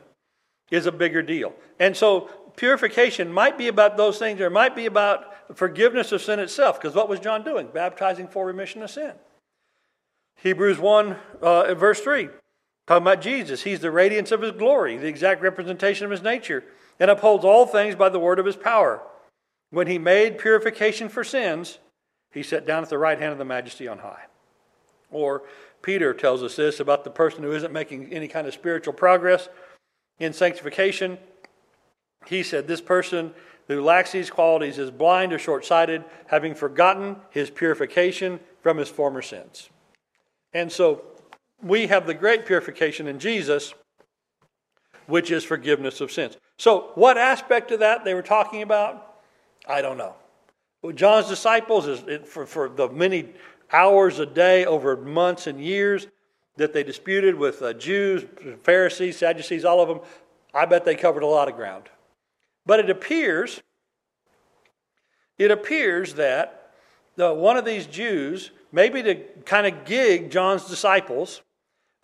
is 0.70 0.86
a 0.86 0.92
bigger 0.92 1.22
deal. 1.22 1.54
And 1.78 1.96
so 1.96 2.28
purification 2.56 3.32
might 3.32 3.56
be 3.56 3.68
about 3.68 3.96
those 3.96 4.18
things, 4.18 4.40
or 4.40 4.46
it 4.46 4.52
might 4.52 4.74
be 4.74 4.86
about 4.86 5.56
forgiveness 5.56 6.12
of 6.12 6.22
sin 6.22 6.40
itself. 6.40 6.80
Because 6.80 6.94
what 6.94 7.08
was 7.08 7.20
John 7.20 7.44
doing? 7.44 7.68
Baptizing 7.72 8.26
for 8.26 8.46
remission 8.46 8.82
of 8.82 8.90
sin. 8.90 9.12
Hebrews 10.42 10.78
1, 10.78 11.16
uh, 11.40 11.74
verse 11.74 12.00
3, 12.00 12.28
talking 12.88 13.02
about 13.02 13.20
Jesus. 13.20 13.62
He's 13.62 13.78
the 13.78 13.92
radiance 13.92 14.32
of 14.32 14.42
his 14.42 14.50
glory, 14.52 14.96
the 14.96 15.06
exact 15.06 15.40
representation 15.40 16.04
of 16.04 16.10
his 16.10 16.22
nature, 16.22 16.64
and 16.98 17.10
upholds 17.10 17.44
all 17.44 17.64
things 17.64 17.94
by 17.94 18.08
the 18.08 18.18
word 18.18 18.40
of 18.40 18.46
his 18.46 18.56
power. 18.56 19.00
When 19.70 19.86
he 19.86 19.98
made 19.98 20.38
purification 20.38 21.08
for 21.08 21.22
sins, 21.22 21.78
he 22.32 22.42
sat 22.42 22.66
down 22.66 22.82
at 22.82 22.88
the 22.88 22.98
right 22.98 23.18
hand 23.18 23.32
of 23.32 23.38
the 23.38 23.44
majesty 23.44 23.86
on 23.86 23.98
high. 23.98 24.24
Or 25.10 25.42
Peter 25.82 26.14
tells 26.14 26.42
us 26.42 26.56
this 26.56 26.80
about 26.80 27.04
the 27.04 27.10
person 27.10 27.42
who 27.42 27.52
isn't 27.52 27.72
making 27.72 28.12
any 28.12 28.28
kind 28.28 28.46
of 28.46 28.54
spiritual 28.54 28.94
progress 28.94 29.48
in 30.18 30.32
sanctification. 30.32 31.18
He 32.26 32.42
said, 32.42 32.66
This 32.66 32.80
person 32.80 33.34
who 33.68 33.82
lacks 33.82 34.12
these 34.12 34.30
qualities 34.30 34.78
is 34.78 34.90
blind 34.90 35.32
or 35.32 35.38
short 35.38 35.64
sighted, 35.64 36.04
having 36.26 36.54
forgotten 36.54 37.16
his 37.30 37.50
purification 37.50 38.40
from 38.60 38.78
his 38.78 38.88
former 38.88 39.22
sins. 39.22 39.70
And 40.52 40.70
so 40.70 41.04
we 41.62 41.86
have 41.88 42.06
the 42.06 42.14
great 42.14 42.46
purification 42.46 43.06
in 43.06 43.18
Jesus, 43.18 43.74
which 45.06 45.30
is 45.30 45.44
forgiveness 45.44 46.00
of 46.00 46.10
sins. 46.10 46.36
So, 46.58 46.90
what 46.94 47.18
aspect 47.18 47.70
of 47.70 47.80
that 47.80 48.04
they 48.04 48.14
were 48.14 48.22
talking 48.22 48.62
about? 48.62 49.16
I 49.66 49.82
don't 49.82 49.98
know. 49.98 50.14
John's 50.90 51.28
disciples, 51.28 51.86
is 51.86 52.28
for, 52.28 52.68
the 52.68 52.88
many 52.88 53.32
hours 53.72 54.18
a 54.18 54.26
day 54.26 54.64
over 54.64 54.96
months 54.96 55.46
and 55.46 55.62
years 55.62 56.08
that 56.56 56.72
they 56.72 56.82
disputed 56.82 57.34
with 57.36 57.62
uh, 57.62 57.72
Jews, 57.74 58.24
Pharisees, 58.62 59.16
Sadducees, 59.16 59.64
all 59.64 59.80
of 59.80 59.88
them, 59.88 60.00
I 60.52 60.66
bet 60.66 60.84
they 60.84 60.96
covered 60.96 61.22
a 61.22 61.26
lot 61.26 61.48
of 61.48 61.56
ground. 61.56 61.88
But 62.66 62.80
it 62.80 62.90
appears, 62.90 63.62
it 65.38 65.50
appears 65.50 66.14
that 66.14 66.74
the, 67.16 67.32
one 67.32 67.56
of 67.56 67.64
these 67.64 67.86
Jews, 67.86 68.50
maybe 68.70 69.02
to 69.02 69.14
kind 69.44 69.66
of 69.66 69.84
gig 69.84 70.30
John's 70.30 70.68
disciples, 70.68 71.42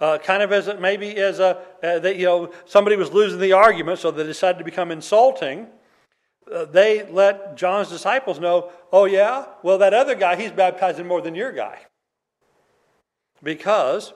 uh, 0.01 0.19
kind 0.19 0.43
of 0.43 0.53
as 0.53 0.71
maybe 0.79 1.17
as 1.17 1.41
a 1.41 1.59
uh, 1.83 1.99
that 1.99 2.17
you 2.17 2.25
know 2.25 2.53
somebody 2.67 2.95
was 2.95 3.13
losing 3.13 3.41
the 3.41 3.53
argument, 3.53 3.99
so 3.99 4.11
they 4.13 4.23
decided 4.23 4.59
to 4.59 4.65
become 4.65 4.93
insulting. 4.93 5.67
Uh, 6.53 6.65
they 6.65 7.11
let 7.11 7.57
John's 7.57 7.91
disciples 7.91 8.41
know, 8.41 8.71
oh 8.93 9.05
yeah, 9.05 9.47
well 9.63 9.79
that 9.79 9.93
other 9.93 10.15
guy 10.15 10.37
he's 10.37 10.53
baptizing 10.53 11.07
more 11.07 11.21
than 11.21 11.35
your 11.35 11.53
guy, 11.53 11.81
because 13.43 14.15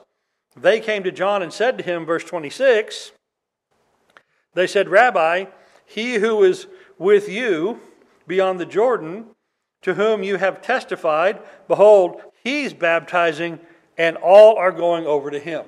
they 0.55 0.79
came 0.79 1.03
to 1.03 1.11
John 1.11 1.41
and 1.41 1.53
said 1.53 1.77
to 1.77 1.83
him, 1.83 2.05
verse 2.05 2.23
twenty 2.23 2.49
six. 2.49 3.11
They 4.53 4.67
said, 4.67 4.89
Rabbi, 4.89 5.45
he 5.85 6.15
who 6.15 6.43
is 6.43 6.67
with 6.97 7.27
you 7.27 7.79
beyond 8.27 8.59
the 8.59 8.65
Jordan, 8.65 9.25
to 9.81 9.95
whom 9.95 10.23
you 10.23 10.37
have 10.37 10.61
testified, 10.61 11.39
behold, 11.67 12.21
he's 12.43 12.73
baptizing, 12.73 13.59
and 13.97 14.15
all 14.17 14.55
are 14.57 14.71
going 14.71 15.05
over 15.05 15.29
to 15.29 15.39
him. 15.39 15.65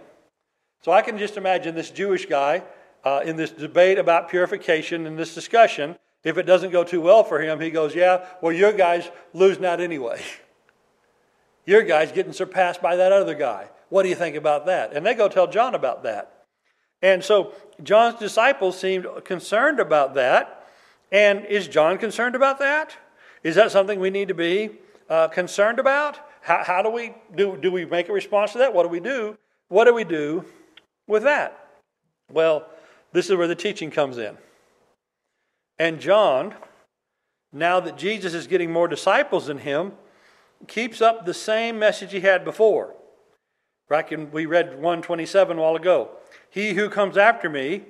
So 0.81 0.91
I 0.91 1.01
can 1.01 1.17
just 1.17 1.35
imagine 1.35 1.75
this 1.75 1.89
Jewish 1.89 2.27
guy 2.27 2.63
uh, 3.03 3.21
in 3.25 3.35
this 3.35 3.51
debate 3.51 3.97
about 3.97 4.29
purification 4.29 5.05
in 5.05 5.15
this 5.15 5.35
discussion. 5.35 5.97
If 6.25 6.39
it 6.39 6.43
doesn't 6.43 6.71
go 6.71 6.83
too 6.83 6.99
well 6.99 7.23
for 7.23 7.39
him, 7.39 7.61
he 7.61 7.69
goes, 7.69 7.95
Yeah, 7.95 8.25
well, 8.41 8.51
your 8.51 8.73
guy's 8.73 9.09
losing 9.33 9.63
out 9.63 9.79
anyway. 9.79 10.21
your 11.65 11.83
guy's 11.83 12.11
getting 12.11 12.33
surpassed 12.33 12.81
by 12.81 12.97
that 12.97 13.13
other 13.13 13.35
guy. 13.35 13.69
What 13.89 14.03
do 14.03 14.09
you 14.09 14.15
think 14.15 14.35
about 14.35 14.65
that? 14.65 14.91
And 14.91 15.05
they 15.05 15.13
go 15.13 15.29
tell 15.29 15.47
John 15.47 15.75
about 15.75 16.03
that. 16.03 16.45
And 17.01 17.23
so 17.23 17.53
John's 17.83 18.19
disciples 18.19 18.77
seemed 18.77 19.05
concerned 19.23 19.79
about 19.79 20.15
that. 20.15 20.67
And 21.11 21.45
is 21.45 21.67
John 21.67 21.99
concerned 21.99 22.35
about 22.35 22.57
that? 22.59 22.97
Is 23.43 23.53
that 23.55 23.71
something 23.71 23.99
we 23.99 24.09
need 24.09 24.27
to 24.29 24.33
be 24.33 24.71
uh, 25.07 25.27
concerned 25.27 25.77
about? 25.77 26.19
How, 26.41 26.63
how 26.63 26.81
do 26.81 26.89
we 26.89 27.13
do? 27.35 27.55
Do 27.55 27.71
we 27.71 27.85
make 27.85 28.09
a 28.09 28.13
response 28.13 28.53
to 28.53 28.57
that? 28.57 28.73
What 28.73 28.83
do 28.83 28.89
we 28.89 28.99
do? 28.99 29.37
What 29.67 29.85
do 29.85 29.93
we 29.93 30.03
do 30.03 30.45
with 31.05 31.23
that? 31.23 31.67
Well, 32.31 32.65
this 33.13 33.29
is 33.29 33.35
where 33.35 33.47
the 33.47 33.55
teaching 33.55 33.91
comes 33.91 34.17
in. 34.17 34.35
And 35.77 35.99
John, 35.99 36.55
now 37.51 37.79
that 37.79 37.97
Jesus 37.97 38.33
is 38.33 38.47
getting 38.47 38.71
more 38.71 38.87
disciples 38.87 39.47
than 39.47 39.59
him, 39.59 39.93
keeps 40.67 41.01
up 41.01 41.25
the 41.25 41.33
same 41.33 41.77
message 41.77 42.11
he 42.11 42.21
had 42.21 42.45
before. 42.45 42.95
In, 44.09 44.31
we 44.31 44.45
read 44.45 44.73
127 44.73 45.57
a 45.57 45.61
while 45.61 45.75
ago. 45.75 46.11
He 46.49 46.73
who 46.73 46.89
comes 46.89 47.17
after 47.17 47.49
me, 47.49 47.83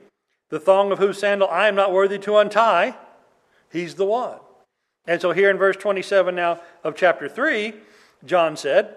the 0.49 0.59
thong 0.59 0.91
of 0.91 0.99
whose 0.99 1.19
sandal 1.19 1.47
I 1.47 1.67
am 1.67 1.75
not 1.75 1.93
worthy 1.93 2.19
to 2.19 2.37
untie, 2.37 2.95
he's 3.71 3.95
the 3.95 4.05
one. 4.05 4.39
And 5.07 5.21
so 5.21 5.31
here 5.31 5.49
in 5.49 5.57
verse 5.57 5.77
27 5.77 6.35
now 6.35 6.61
of 6.83 6.95
chapter 6.95 7.29
3, 7.29 7.73
John 8.25 8.57
said, 8.57 8.95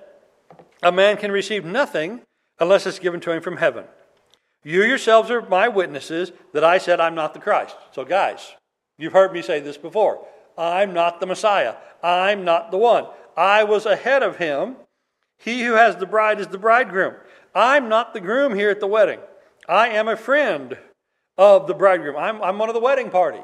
A 0.82 0.90
man 0.90 1.16
can 1.16 1.30
receive 1.30 1.64
nothing 1.64 2.22
unless 2.58 2.86
it's 2.86 2.98
given 2.98 3.20
to 3.20 3.30
him 3.30 3.42
from 3.42 3.58
heaven. 3.58 3.84
You 4.64 4.82
yourselves 4.82 5.30
are 5.30 5.42
my 5.42 5.68
witnesses 5.68 6.32
that 6.52 6.64
I 6.64 6.78
said 6.78 7.00
I'm 7.00 7.14
not 7.14 7.34
the 7.34 7.40
Christ. 7.40 7.76
So, 7.92 8.04
guys, 8.04 8.54
you've 8.98 9.12
heard 9.12 9.32
me 9.32 9.42
say 9.42 9.60
this 9.60 9.78
before. 9.78 10.26
I'm 10.56 10.92
not 10.92 11.20
the 11.20 11.26
Messiah. 11.26 11.76
I'm 12.02 12.44
not 12.44 12.70
the 12.70 12.78
one. 12.78 13.06
I 13.36 13.64
was 13.64 13.86
ahead 13.86 14.22
of 14.22 14.36
him. 14.36 14.76
He 15.38 15.62
who 15.62 15.74
has 15.74 15.96
the 15.96 16.06
bride 16.06 16.40
is 16.40 16.48
the 16.48 16.58
bridegroom. 16.58 17.14
I'm 17.54 17.88
not 17.88 18.12
the 18.12 18.20
groom 18.20 18.54
here 18.54 18.70
at 18.70 18.80
the 18.80 18.86
wedding. 18.86 19.20
I 19.68 19.88
am 19.88 20.08
a 20.08 20.16
friend 20.16 20.76
of 21.36 21.66
the 21.66 21.74
bridegroom. 21.74 22.16
I'm, 22.16 22.42
I'm 22.42 22.58
one 22.58 22.68
of 22.68 22.74
the 22.74 22.80
wedding 22.80 23.10
party. 23.10 23.42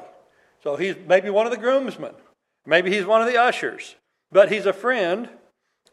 So 0.61 0.75
he's 0.75 0.95
maybe 1.07 1.29
one 1.29 1.45
of 1.45 1.51
the 1.51 1.57
groomsmen. 1.57 2.13
Maybe 2.65 2.91
he's 2.91 3.05
one 3.05 3.21
of 3.21 3.27
the 3.27 3.37
ushers. 3.37 3.95
But 4.31 4.51
he's 4.51 4.65
a 4.65 4.73
friend 4.73 5.29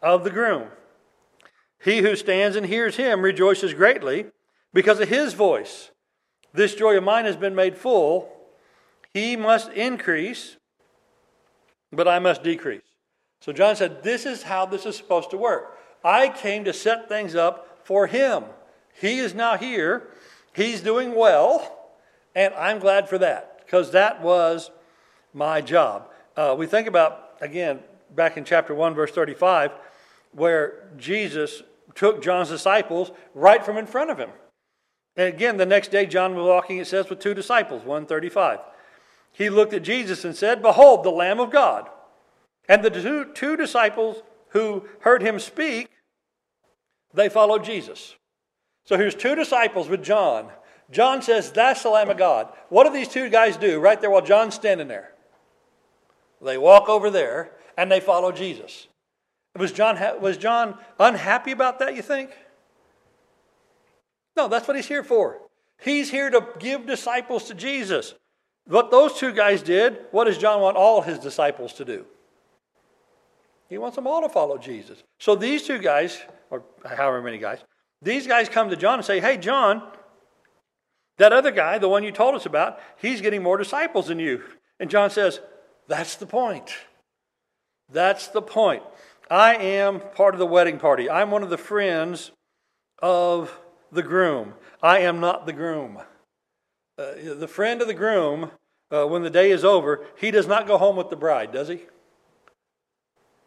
of 0.03 0.25
the 0.25 0.31
groom. 0.31 0.69
He 1.83 1.99
who 1.99 2.17
stands 2.17 2.57
and 2.57 2.67
hears 2.67 2.97
him 2.97 3.23
rejoices 3.23 3.75
greatly 3.75 4.27
because 4.73 5.01
of 5.01 5.09
his 5.09 5.35
voice. 5.35 5.91
This 6.53 6.75
joy 6.75 6.97
of 6.97 7.05
mine 7.05 7.25
has 7.25 7.37
been 7.37 7.55
made 7.55 7.77
full. 7.77 8.33
He 9.15 9.37
must 9.37 9.71
increase, 9.73 10.57
but 11.93 12.09
I 12.09 12.19
must 12.19 12.43
decrease. 12.43 12.83
So 13.41 13.53
John 13.53 13.77
said, 13.77 14.03
This 14.03 14.25
is 14.25 14.45
how 14.45 14.67
this 14.67 14.87
is 14.87 14.97
supposed 14.97 15.31
to 15.31 15.37
work. 15.37 15.79
I 16.05 16.29
came 16.29 16.65
to 16.65 16.73
set 16.73 17.09
things 17.09 17.35
up 17.35 17.81
for 17.85 18.07
him. 18.07 18.45
He 19.01 19.19
is 19.19 19.35
now 19.35 19.57
here. 19.57 20.09
He's 20.55 20.81
doing 20.81 21.15
well, 21.15 21.91
and 22.35 22.55
I'm 22.55 22.79
glad 22.79 23.09
for 23.09 23.19
that 23.19 23.61
because 23.65 23.93
that 23.93 24.23
was 24.23 24.71
my 25.33 25.61
job. 25.61 26.09
Uh, 26.37 26.55
we 26.59 26.67
think 26.67 26.87
about, 26.87 27.37
again, 27.41 27.81
back 28.15 28.37
in 28.37 28.45
chapter 28.45 28.75
1, 28.75 28.95
verse 28.95 29.11
35, 29.13 29.73
where 30.33 30.89
Jesus 30.97 31.63
took 31.95 32.23
John's 32.23 32.49
disciples 32.49 33.11
right 33.35 33.65
from 33.65 33.77
in 33.77 33.87
front 33.87 34.11
of 34.11 34.19
him. 34.19 34.31
And 35.17 35.29
again, 35.29 35.57
the 35.57 35.67
next 35.67 35.91
day, 35.91 36.07
John 36.07 36.35
was 36.35 36.47
walking, 36.47 36.79
it 36.79 36.87
says, 36.87 37.11
with 37.11 37.19
two 37.19 37.35
disciples, 37.35 37.81
135. 37.81 38.61
He 39.33 39.49
looked 39.49 39.73
at 39.73 39.83
Jesus 39.83 40.25
and 40.25 40.37
said, 40.37 40.63
Behold, 40.63 41.05
the 41.05 41.11
Lamb 41.11 41.41
of 41.41 41.51
God. 41.51 41.89
And 42.69 42.83
the 42.83 42.91
two, 42.91 43.33
two 43.33 43.57
disciples 43.57 44.23
who 44.51 44.85
heard 45.01 45.23
him 45.23 45.39
speak, 45.39 45.89
they 47.15 47.29
followed 47.29 47.65
Jesus. 47.65 48.15
So 48.85 48.97
here's 48.97 49.15
two 49.15 49.35
disciples 49.35 49.89
with 49.89 50.03
John. 50.03 50.51
John 50.91 51.23
says, 51.23 51.51
That's 51.51 51.83
the 51.83 51.91
Lamb 51.91 52.11
of 52.11 52.19
God. 52.19 52.53
What 52.69 52.85
do 52.85 52.93
these 52.93 53.09
two 53.09 53.29
guys 53.31 53.57
do 53.57 53.81
right 53.81 54.01
there 54.01 54.11
while 54.11 54.23
John's 54.23 54.55
standing 54.55 54.89
there? 54.89 55.13
They 56.41 56.59
walk 56.59 56.89
over 56.89 57.11
there 57.11 57.53
and 57.77 57.91
they 57.91 58.01
follow 58.01 58.33
Jesus. 58.33 58.89
Was 59.57 59.73
John, 59.73 59.99
was 60.21 60.37
John 60.37 60.79
unhappy 60.99 61.53
about 61.53 61.79
that, 61.79 61.95
you 61.95 62.03
think? 62.03 62.31
No, 64.37 64.49
that's 64.49 64.67
what 64.67 64.77
he's 64.77 64.87
here 64.87 65.05
for. 65.05 65.39
He's 65.81 66.11
here 66.11 66.31
to 66.31 66.47
give 66.59 66.87
disciples 66.87 67.45
to 67.45 67.55
Jesus. 67.55 68.15
What 68.67 68.91
those 68.91 69.15
two 69.15 69.33
guys 69.33 69.63
did, 69.63 69.99
what 70.11 70.25
does 70.25 70.39
John 70.39 70.61
want 70.61 70.77
all 70.77 71.03
his 71.03 71.19
disciples 71.19 71.73
to 71.75 71.85
do? 71.85 72.07
He 73.69 73.79
wants 73.79 73.97
them 73.97 74.07
all 74.07 74.21
to 74.23 74.29
follow 74.29 74.59
Jesus. 74.59 75.03
So 75.19 75.35
these 75.35 75.67
two 75.67 75.79
guys, 75.79 76.21
or 76.51 76.63
however 76.85 77.23
many 77.23 77.39
guys, 77.39 77.65
these 78.03 78.27
guys 78.27 78.49
come 78.49 78.69
to 78.71 78.77
John 78.77 78.99
and 78.99 79.05
say, 79.05 79.19
Hey, 79.19 79.37
John, 79.37 79.83
that 81.19 81.33
other 81.33 81.51
guy, 81.51 81.79
the 81.79 81.89
one 81.89 82.05
you 82.05 82.13
told 82.13 82.35
us 82.35 82.47
about, 82.47 82.79
he's 82.99 83.21
getting 83.21 83.43
more 83.43 83.57
disciples 83.57 84.09
than 84.09 84.19
you. 84.19 84.43
And 84.79 84.91
John 84.91 85.11
says, 85.11 85.41
That's 85.89 86.17
the 86.17 86.27
point. 86.27 86.75
That's 87.91 88.29
the 88.29 88.43
point. 88.43 88.83
I 89.31 89.55
am 89.55 90.01
part 90.01 90.35
of 90.35 90.39
the 90.39 90.47
wedding 90.47 90.79
party. 90.79 91.09
I'm 91.09 91.31
one 91.31 91.43
of 91.43 91.51
the 91.51 91.59
friends 91.59 92.33
of 93.01 93.59
the 93.91 94.03
groom. 94.03 94.55
I 94.83 94.99
am 95.01 95.21
not 95.21 95.47
the 95.47 95.53
groom. 95.53 95.99
Uh, 96.99 97.35
the 97.39 97.49
friend 97.49 97.81
of 97.81 97.89
the 97.89 97.95
groom, 97.95 98.51
uh, 98.91 99.07
when 99.07 99.23
the 99.23 99.31
day 99.31 99.51
is 99.51 99.65
over, 99.65 100.05
he 100.19 100.31
does 100.31 100.47
not 100.47 100.67
go 100.67 100.77
home 100.77 100.97
with 100.97 101.11
the 101.11 101.17
bride, 101.17 101.53
does 101.53 101.69
he? 101.69 101.81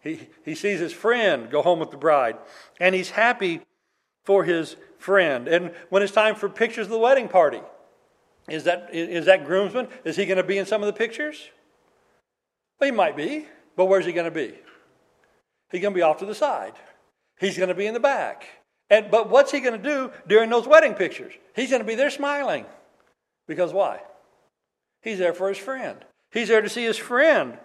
He, 0.01 0.27
he 0.43 0.55
sees 0.55 0.79
his 0.79 0.93
friend 0.93 1.49
go 1.49 1.61
home 1.61 1.79
with 1.79 1.91
the 1.91 1.97
bride, 1.97 2.37
and 2.79 2.93
he's 2.93 3.11
happy 3.11 3.61
for 4.23 4.43
his 4.43 4.75
friend. 4.97 5.47
And 5.47 5.73
when 5.89 6.03
it's 6.03 6.11
time 6.11 6.35
for 6.35 6.49
pictures 6.49 6.87
of 6.87 6.91
the 6.91 6.99
wedding 6.99 7.27
party, 7.27 7.61
is 8.47 8.63
that, 8.65 8.89
is 8.91 9.25
that 9.25 9.45
groomsman? 9.45 9.87
Is 10.03 10.15
he 10.15 10.25
going 10.25 10.37
to 10.37 10.43
be 10.43 10.57
in 10.57 10.65
some 10.65 10.81
of 10.81 10.87
the 10.87 10.93
pictures? 10.93 11.49
Well, 12.79 12.89
he 12.89 12.95
might 12.95 13.15
be, 13.15 13.47
but 13.75 13.85
where's 13.85 14.05
he 14.05 14.11
going 14.11 14.25
to 14.25 14.31
be? 14.31 14.53
He's 15.71 15.81
going 15.81 15.93
to 15.93 15.97
be 15.97 16.03
off 16.03 16.17
to 16.19 16.25
the 16.25 16.35
side. 16.35 16.73
He's 17.39 17.57
going 17.57 17.69
to 17.69 17.75
be 17.75 17.87
in 17.87 17.93
the 17.93 17.99
back. 17.99 18.45
And, 18.89 19.09
but 19.09 19.29
what's 19.29 19.51
he 19.51 19.59
going 19.59 19.81
to 19.81 19.89
do 19.89 20.11
during 20.27 20.49
those 20.49 20.67
wedding 20.67 20.93
pictures? 20.93 21.33
He's 21.55 21.69
going 21.71 21.81
to 21.81 21.87
be 21.87 21.95
there 21.95 22.11
smiling. 22.11 22.65
Because 23.47 23.73
why? 23.73 24.01
He's 25.01 25.19
there 25.19 25.33
for 25.33 25.49
his 25.49 25.57
friend. 25.57 26.03
He's 26.31 26.47
there 26.47 26.61
to 26.61 26.69
see 26.69 26.83
his 26.83 26.97
friend 26.97 27.57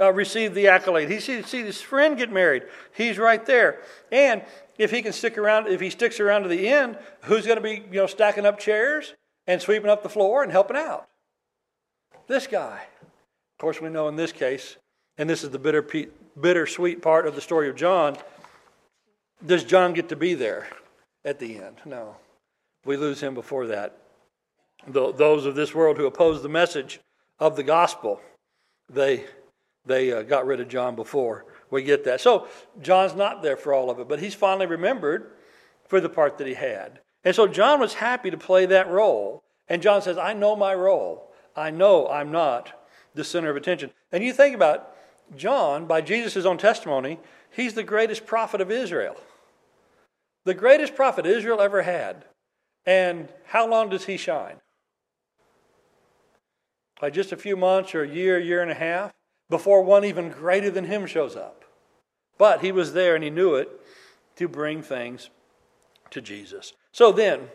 uh, 0.00 0.12
receive 0.12 0.54
the 0.54 0.68
accolade. 0.68 1.10
He 1.10 1.20
sees 1.20 1.46
see 1.46 1.62
his 1.62 1.80
friend 1.80 2.16
get 2.16 2.32
married. 2.32 2.64
He's 2.94 3.18
right 3.18 3.44
there. 3.44 3.80
And 4.10 4.42
if 4.78 4.90
he 4.90 5.02
can 5.02 5.12
stick 5.12 5.38
around, 5.38 5.68
if 5.68 5.80
he 5.80 5.90
sticks 5.90 6.20
around 6.20 6.42
to 6.42 6.48
the 6.48 6.68
end, 6.68 6.98
who's 7.22 7.46
going 7.46 7.56
to 7.56 7.62
be 7.62 7.84
you 7.90 8.00
know 8.00 8.06
stacking 8.06 8.46
up 8.46 8.58
chairs 8.58 9.14
and 9.46 9.60
sweeping 9.60 9.90
up 9.90 10.02
the 10.02 10.08
floor 10.08 10.42
and 10.42 10.50
helping 10.50 10.76
out? 10.76 11.08
This 12.26 12.46
guy. 12.46 12.86
Of 13.02 13.58
course, 13.58 13.80
we 13.80 13.88
know 13.88 14.08
in 14.08 14.16
this 14.16 14.32
case, 14.32 14.76
and 15.16 15.30
this 15.30 15.44
is 15.44 15.50
the 15.50 15.58
bitter, 15.58 15.86
bittersweet 16.40 17.02
part 17.02 17.26
of 17.26 17.34
the 17.34 17.40
story 17.40 17.68
of 17.68 17.76
John. 17.76 18.16
Does 19.44 19.62
John 19.62 19.92
get 19.92 20.08
to 20.08 20.16
be 20.16 20.34
there 20.34 20.66
at 21.24 21.38
the 21.38 21.58
end? 21.58 21.76
No. 21.84 22.16
We 22.84 22.96
lose 22.96 23.20
him 23.20 23.34
before 23.34 23.68
that. 23.68 23.96
Those 24.86 25.46
of 25.46 25.54
this 25.54 25.74
world 25.74 25.96
who 25.96 26.06
oppose 26.06 26.42
the 26.42 26.48
message 26.48 27.00
of 27.38 27.56
the 27.56 27.62
gospel, 27.62 28.20
they 28.88 29.24
they 29.86 30.12
uh, 30.12 30.22
got 30.22 30.46
rid 30.46 30.60
of 30.60 30.68
John 30.68 30.96
before. 30.96 31.44
We 31.70 31.82
get 31.82 32.04
that. 32.04 32.20
So 32.20 32.48
John's 32.80 33.14
not 33.14 33.42
there 33.42 33.56
for 33.56 33.74
all 33.74 33.90
of 33.90 33.98
it, 33.98 34.08
but 34.08 34.20
he's 34.20 34.34
finally 34.34 34.66
remembered 34.66 35.32
for 35.86 36.00
the 36.00 36.08
part 36.08 36.38
that 36.38 36.46
he 36.46 36.54
had. 36.54 37.00
And 37.22 37.34
so 37.34 37.46
John 37.46 37.80
was 37.80 37.94
happy 37.94 38.30
to 38.30 38.36
play 38.36 38.66
that 38.66 38.88
role. 38.88 39.42
And 39.68 39.82
John 39.82 40.02
says, 40.02 40.18
I 40.18 40.32
know 40.32 40.56
my 40.56 40.74
role. 40.74 41.32
I 41.56 41.70
know 41.70 42.08
I'm 42.08 42.30
not 42.30 42.72
the 43.14 43.24
center 43.24 43.50
of 43.50 43.56
attention. 43.56 43.90
And 44.12 44.24
you 44.24 44.32
think 44.32 44.54
about 44.54 44.96
John, 45.36 45.86
by 45.86 46.00
Jesus' 46.00 46.44
own 46.44 46.58
testimony, 46.58 47.18
he's 47.50 47.74
the 47.74 47.82
greatest 47.82 48.26
prophet 48.26 48.60
of 48.60 48.70
Israel. 48.70 49.16
The 50.44 50.54
greatest 50.54 50.94
prophet 50.94 51.24
Israel 51.24 51.60
ever 51.60 51.82
had. 51.82 52.24
And 52.84 53.28
how 53.46 53.68
long 53.68 53.88
does 53.88 54.04
he 54.04 54.16
shine? 54.16 54.56
Like 57.02 57.12
just 57.12 57.32
a 57.32 57.36
few 57.36 57.56
months 57.56 57.94
or 57.94 58.02
a 58.02 58.08
year, 58.08 58.38
year 58.38 58.62
and 58.62 58.70
a 58.70 58.74
half? 58.74 59.12
before 59.50 59.82
one 59.82 60.04
even 60.04 60.30
greater 60.30 60.70
than 60.70 60.84
him 60.84 61.06
shows 61.06 61.36
up. 61.36 61.64
But 62.38 62.62
he 62.62 62.72
was 62.72 62.92
there 62.92 63.14
and 63.14 63.22
he 63.22 63.30
knew 63.30 63.54
it 63.54 63.68
to 64.36 64.48
bring 64.48 64.82
things 64.82 65.30
to 66.10 66.20
Jesus. 66.20 66.72
So 66.92 67.12
then, 67.12 67.48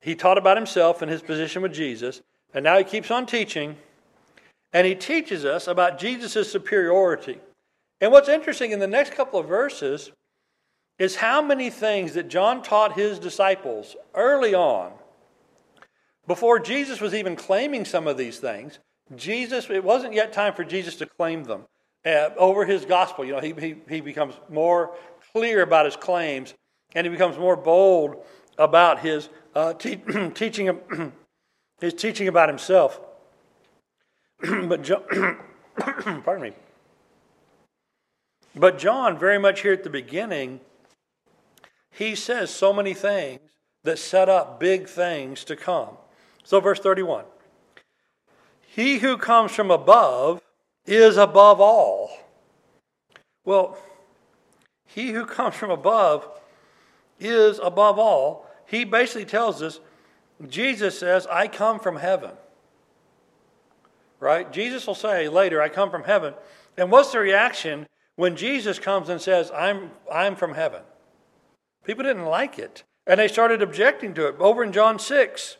he 0.00 0.14
taught 0.14 0.38
about 0.38 0.56
himself 0.56 1.02
and 1.02 1.10
his 1.10 1.22
position 1.22 1.62
with 1.62 1.72
Jesus, 1.72 2.22
and 2.54 2.64
now 2.64 2.78
he 2.78 2.84
keeps 2.84 3.10
on 3.10 3.26
teaching, 3.26 3.76
and 4.72 4.86
he 4.86 4.94
teaches 4.94 5.44
us 5.44 5.66
about 5.66 5.98
Jesus' 5.98 6.50
superiority. 6.50 7.38
And 8.00 8.12
what's 8.12 8.28
interesting 8.28 8.72
in 8.72 8.78
the 8.78 8.86
next 8.86 9.12
couple 9.12 9.38
of 9.38 9.46
verses 9.46 10.10
is 10.98 11.16
how 11.16 11.42
many 11.42 11.70
things 11.70 12.14
that 12.14 12.28
John 12.28 12.62
taught 12.62 12.94
his 12.94 13.18
disciples 13.18 13.96
early 14.14 14.54
on, 14.54 14.92
before 16.30 16.60
Jesus 16.60 17.00
was 17.00 17.12
even 17.12 17.34
claiming 17.34 17.84
some 17.84 18.06
of 18.06 18.16
these 18.16 18.38
things, 18.38 18.78
Jesus, 19.16 19.68
it 19.68 19.82
wasn't 19.82 20.14
yet 20.14 20.32
time 20.32 20.54
for 20.54 20.62
Jesus 20.62 20.94
to 20.98 21.06
claim 21.06 21.42
them. 21.42 21.64
Uh, 22.06 22.30
over 22.36 22.64
his 22.64 22.84
gospel, 22.84 23.24
you 23.24 23.32
know, 23.32 23.40
he, 23.40 23.52
he, 23.52 23.74
he 23.88 24.00
becomes 24.00 24.34
more 24.48 24.94
clear 25.32 25.60
about 25.60 25.86
his 25.86 25.96
claims 25.96 26.54
and 26.94 27.04
he 27.04 27.10
becomes 27.10 27.36
more 27.36 27.56
bold 27.56 28.24
about 28.58 29.00
his 29.00 29.28
uh, 29.56 29.72
te- 29.82 29.96
teaching, 30.34 30.78
his 31.80 31.94
teaching 31.94 32.28
about 32.28 32.48
himself. 32.48 33.00
but 34.40 34.84
John, 34.84 35.02
pardon 36.22 36.42
me. 36.42 36.52
But 38.54 38.78
John, 38.78 39.18
very 39.18 39.40
much 39.40 39.62
here 39.62 39.72
at 39.72 39.82
the 39.82 39.90
beginning, 39.90 40.60
he 41.90 42.14
says 42.14 42.50
so 42.50 42.72
many 42.72 42.94
things 42.94 43.40
that 43.82 43.98
set 43.98 44.28
up 44.28 44.60
big 44.60 44.88
things 44.88 45.42
to 45.42 45.56
come. 45.56 45.96
So, 46.44 46.60
verse 46.60 46.80
31. 46.80 47.24
He 48.66 48.98
who 48.98 49.16
comes 49.16 49.52
from 49.52 49.70
above 49.70 50.40
is 50.86 51.16
above 51.16 51.60
all. 51.60 52.10
Well, 53.44 53.78
he 54.86 55.10
who 55.10 55.26
comes 55.26 55.54
from 55.54 55.70
above 55.70 56.28
is 57.18 57.58
above 57.62 57.98
all. 57.98 58.46
He 58.66 58.84
basically 58.84 59.24
tells 59.24 59.62
us 59.62 59.80
Jesus 60.48 60.98
says, 60.98 61.26
I 61.26 61.48
come 61.48 61.78
from 61.78 61.96
heaven. 61.96 62.30
Right? 64.18 64.50
Jesus 64.52 64.86
will 64.86 64.94
say 64.94 65.28
later, 65.28 65.60
I 65.60 65.68
come 65.68 65.90
from 65.90 66.04
heaven. 66.04 66.34
And 66.76 66.90
what's 66.90 67.12
the 67.12 67.18
reaction 67.18 67.86
when 68.16 68.36
Jesus 68.36 68.78
comes 68.78 69.08
and 69.08 69.20
says, 69.20 69.50
I'm, 69.54 69.90
I'm 70.12 70.36
from 70.36 70.54
heaven? 70.54 70.82
People 71.84 72.04
didn't 72.04 72.26
like 72.26 72.58
it. 72.58 72.84
And 73.06 73.18
they 73.18 73.28
started 73.28 73.62
objecting 73.62 74.14
to 74.14 74.28
it. 74.28 74.36
Over 74.38 74.62
in 74.62 74.72
John 74.72 74.98
6, 74.98 75.56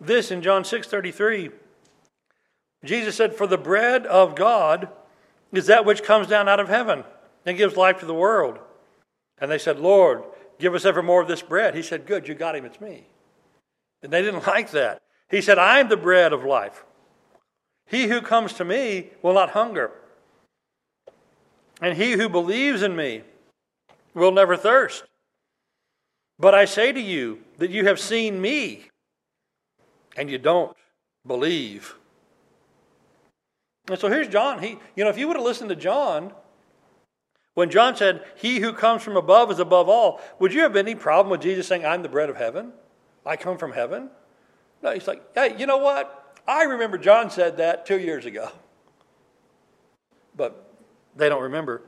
this 0.00 0.30
in 0.30 0.42
John 0.42 0.64
6 0.64 0.86
33, 0.86 1.50
Jesus 2.84 3.16
said, 3.16 3.34
For 3.34 3.46
the 3.46 3.58
bread 3.58 4.06
of 4.06 4.34
God 4.34 4.88
is 5.52 5.66
that 5.66 5.84
which 5.84 6.02
comes 6.02 6.26
down 6.26 6.48
out 6.48 6.60
of 6.60 6.68
heaven 6.68 7.04
and 7.44 7.58
gives 7.58 7.76
life 7.76 8.00
to 8.00 8.06
the 8.06 8.14
world. 8.14 8.58
And 9.38 9.50
they 9.50 9.58
said, 9.58 9.78
Lord, 9.78 10.24
give 10.58 10.74
us 10.74 10.84
ever 10.84 11.02
more 11.02 11.20
of 11.20 11.28
this 11.28 11.42
bread. 11.42 11.74
He 11.74 11.82
said, 11.82 12.06
Good, 12.06 12.28
you 12.28 12.34
got 12.34 12.56
him, 12.56 12.64
it's 12.64 12.80
me. 12.80 13.06
And 14.02 14.12
they 14.12 14.22
didn't 14.22 14.46
like 14.46 14.70
that. 14.70 15.02
He 15.30 15.40
said, 15.40 15.58
I 15.58 15.78
am 15.80 15.88
the 15.88 15.96
bread 15.96 16.32
of 16.32 16.44
life. 16.44 16.84
He 17.86 18.06
who 18.06 18.20
comes 18.20 18.52
to 18.54 18.64
me 18.64 19.10
will 19.22 19.34
not 19.34 19.50
hunger. 19.50 19.90
And 21.82 21.96
he 21.96 22.12
who 22.12 22.28
believes 22.28 22.82
in 22.82 22.94
me 22.94 23.22
will 24.14 24.32
never 24.32 24.56
thirst. 24.56 25.04
But 26.38 26.54
I 26.54 26.64
say 26.64 26.92
to 26.92 27.00
you 27.00 27.40
that 27.58 27.70
you 27.70 27.86
have 27.86 27.98
seen 27.98 28.40
me, 28.40 28.89
and 30.16 30.30
you 30.30 30.38
don't 30.38 30.76
believe. 31.26 31.94
And 33.88 33.98
so 33.98 34.08
here's 34.08 34.28
John. 34.28 34.62
He, 34.62 34.78
you 34.94 35.04
know, 35.04 35.10
if 35.10 35.18
you 35.18 35.26
would 35.28 35.36
have 35.36 35.44
listened 35.44 35.70
to 35.70 35.76
John, 35.76 36.32
when 37.54 37.70
John 37.70 37.96
said, 37.96 38.24
He 38.36 38.60
who 38.60 38.72
comes 38.72 39.02
from 39.02 39.16
above 39.16 39.50
is 39.50 39.58
above 39.58 39.88
all, 39.88 40.20
would 40.38 40.52
you 40.52 40.60
have 40.62 40.76
any 40.76 40.94
problem 40.94 41.30
with 41.30 41.40
Jesus 41.40 41.66
saying, 41.66 41.84
I'm 41.84 42.02
the 42.02 42.08
bread 42.08 42.30
of 42.30 42.36
heaven? 42.36 42.72
I 43.26 43.36
come 43.36 43.58
from 43.58 43.72
heaven? 43.72 44.10
No, 44.82 44.92
he's 44.92 45.08
like, 45.08 45.22
Hey, 45.34 45.56
you 45.58 45.66
know 45.66 45.78
what? 45.78 46.38
I 46.46 46.64
remember 46.64 46.98
John 46.98 47.30
said 47.30 47.56
that 47.58 47.86
two 47.86 47.98
years 47.98 48.26
ago. 48.26 48.50
But 50.36 50.72
they 51.16 51.28
don't 51.28 51.42
remember. 51.42 51.82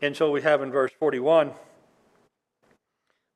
And 0.00 0.16
so 0.16 0.30
we 0.30 0.42
have 0.42 0.62
in 0.62 0.70
verse 0.70 0.90
41, 0.98 1.52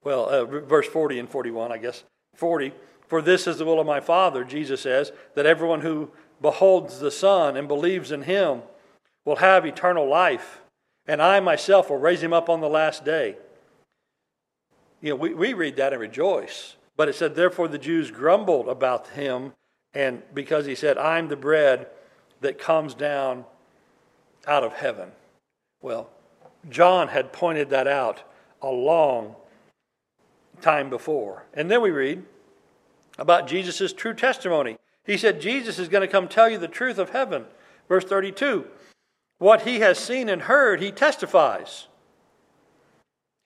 well, 0.03 0.29
uh, 0.29 0.45
verse 0.45 0.87
40 0.87 1.19
and 1.19 1.29
41, 1.29 1.73
I 1.73 1.79
guess. 1.79 2.05
40, 2.35 2.73
for 3.09 3.23
this 3.23 3.47
is 3.47 3.59
the 3.59 3.65
will 3.65 3.81
of 3.81 3.87
my 3.87 4.01
Father, 4.01 4.45
Jesus 4.45 4.81
says, 4.81 5.13
that 5.35 5.47
everyone 5.47 5.81
who 5.81 6.11
beholds 6.41 6.99
the 7.01 7.11
Son 7.11 7.57
and 7.57 7.69
believes 7.69 8.11
in 8.13 8.23
him 8.23 8.63
will 9.25 9.37
have 9.37 9.65
eternal 9.65 10.09
life, 10.09 10.63
and 11.07 11.23
I 11.23 11.41
myself 11.41 11.91
will 11.91 11.99
raise 11.99 12.23
him 12.23 12.33
up 12.33 12.49
on 12.49 12.61
the 12.61 12.69
last 12.69 13.05
day. 13.05 13.37
You 15.01 15.11
know, 15.11 15.17
we, 15.17 15.35
we 15.35 15.53
read 15.53 15.77
that 15.77 15.93
and 15.93 16.01
rejoice. 16.01 16.77
But 16.97 17.09
it 17.09 17.15
said, 17.15 17.35
Therefore 17.35 17.69
the 17.69 17.79
Jews 17.79 18.11
grumbled 18.11 18.69
about 18.69 19.09
him, 19.09 19.53
and 19.95 20.23
because 20.35 20.67
he 20.67 20.75
said, 20.75 20.99
I'm 20.99 21.29
the 21.29 21.37
bread 21.37 21.87
that 22.41 22.59
comes 22.59 22.95
down 22.95 23.45
out 24.47 24.65
of 24.65 24.73
heaven. 24.73 25.11
Well, 25.81 26.11
John 26.69 27.09
had 27.09 27.33
pointed 27.33 27.71
that 27.71 27.87
out 27.87 28.23
a 28.63 28.71
long 28.71 29.37
time 30.61 30.91
before. 30.91 31.45
And 31.55 31.71
then 31.71 31.83
we 31.83 31.91
read 31.91 32.25
about 33.19 33.47
Jesus' 33.47 33.93
true 33.93 34.15
testimony. 34.15 34.79
He 35.05 35.17
said, 35.17 35.41
Jesus 35.41 35.79
is 35.79 35.89
going 35.89 36.03
to 36.03 36.13
come 36.13 36.29
tell 36.29 36.49
you 36.49 36.59
the 36.59 36.69
truth 36.69 36.99
of 36.99 37.11
heaven. 37.11 37.45
Verse 37.89 38.05
32 38.05 38.67
What 39.39 39.63
he 39.63 39.81
has 39.81 39.99
seen 39.99 40.29
and 40.29 40.43
heard, 40.43 40.81
he 40.81 40.91
testifies. 40.91 41.87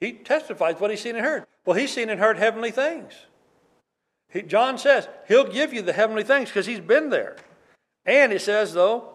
He 0.01 0.15
testifies 0.15 0.81
what 0.81 0.91
he's 0.91 1.03
seen 1.03 1.17
and 1.17 1.25
heard. 1.25 1.45
Well, 1.67 1.77
he's 1.77 1.93
seen 1.93 2.09
and 2.09 2.19
heard 2.19 2.39
heavenly 2.39 2.71
things. 2.71 3.13
He, 4.31 4.43
John 4.43 4.79
says 4.79 5.09
he'll 5.29 5.51
give 5.51 5.75
you 5.75 5.83
the 5.83 5.93
heavenly 5.93 6.25
things 6.25 6.49
because 6.49 6.67
he's 6.67 6.81
been 6.81 7.11
there. 7.11 7.37
And 8.07 8.33
it 8.33 8.41
says, 8.41 8.73
though, 8.73 9.11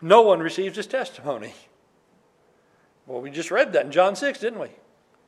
no 0.00 0.22
one 0.22 0.40
receives 0.40 0.76
his 0.76 0.86
testimony. 0.86 1.54
Well, 3.06 3.20
we 3.20 3.30
just 3.30 3.50
read 3.50 3.72
that 3.72 3.86
in 3.86 3.92
John 3.92 4.14
6, 4.14 4.38
didn't 4.38 4.60
we? 4.60 4.68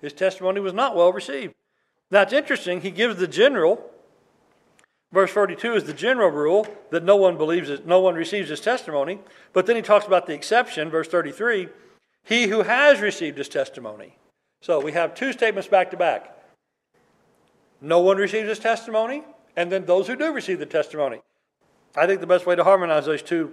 His 0.01 0.13
testimony 0.13 0.61
was 0.61 0.73
not 0.73 0.95
well 0.95 1.13
received. 1.13 1.55
Now, 2.11 2.23
it's 2.23 2.33
interesting. 2.33 2.81
He 2.81 2.91
gives 2.91 3.17
the 3.17 3.29
general 3.29 3.91
Verse 5.13 5.31
42 5.31 5.75
is 5.75 5.85
the 5.85 5.95
general 5.95 6.31
rule 6.31 6.67
that 6.91 7.03
no 7.03 7.17
one 7.17 7.39
believes 7.39 7.71
no 7.87 8.01
one 8.01 8.15
receives 8.15 8.51
his 8.51 8.61
testimony. 8.61 9.21
But 9.53 9.67
then 9.67 9.77
he 9.77 9.83
talks 9.83 10.07
about 10.07 10.27
the 10.27 10.35
exception, 10.35 10.91
verse 10.91 11.09
33, 11.09 11.69
he 12.25 12.49
who 12.49 12.63
has 12.63 13.01
received 13.01 13.39
his 13.39 13.49
testimony. 13.49 14.17
So 14.61 14.81
we 14.81 14.93
have 14.93 15.15
two 15.15 15.33
statements 15.33 15.69
back 15.69 15.91
to 15.93 15.97
back. 15.97 16.35
No 17.81 18.01
one 18.01 18.17
receives 18.17 18.49
his 18.49 18.59
testimony, 18.59 19.23
and 19.57 19.71
then 19.71 19.87
those 19.87 20.09
who 20.09 20.17
do 20.17 20.33
receive 20.33 20.59
the 20.59 20.67
testimony. 20.67 21.21
I 21.97 22.07
think 22.07 22.21
the 22.21 22.27
best 22.27 22.45
way 22.45 22.57
to 22.57 22.65
harmonize 22.65 23.07
those 23.07 23.23
two 23.23 23.53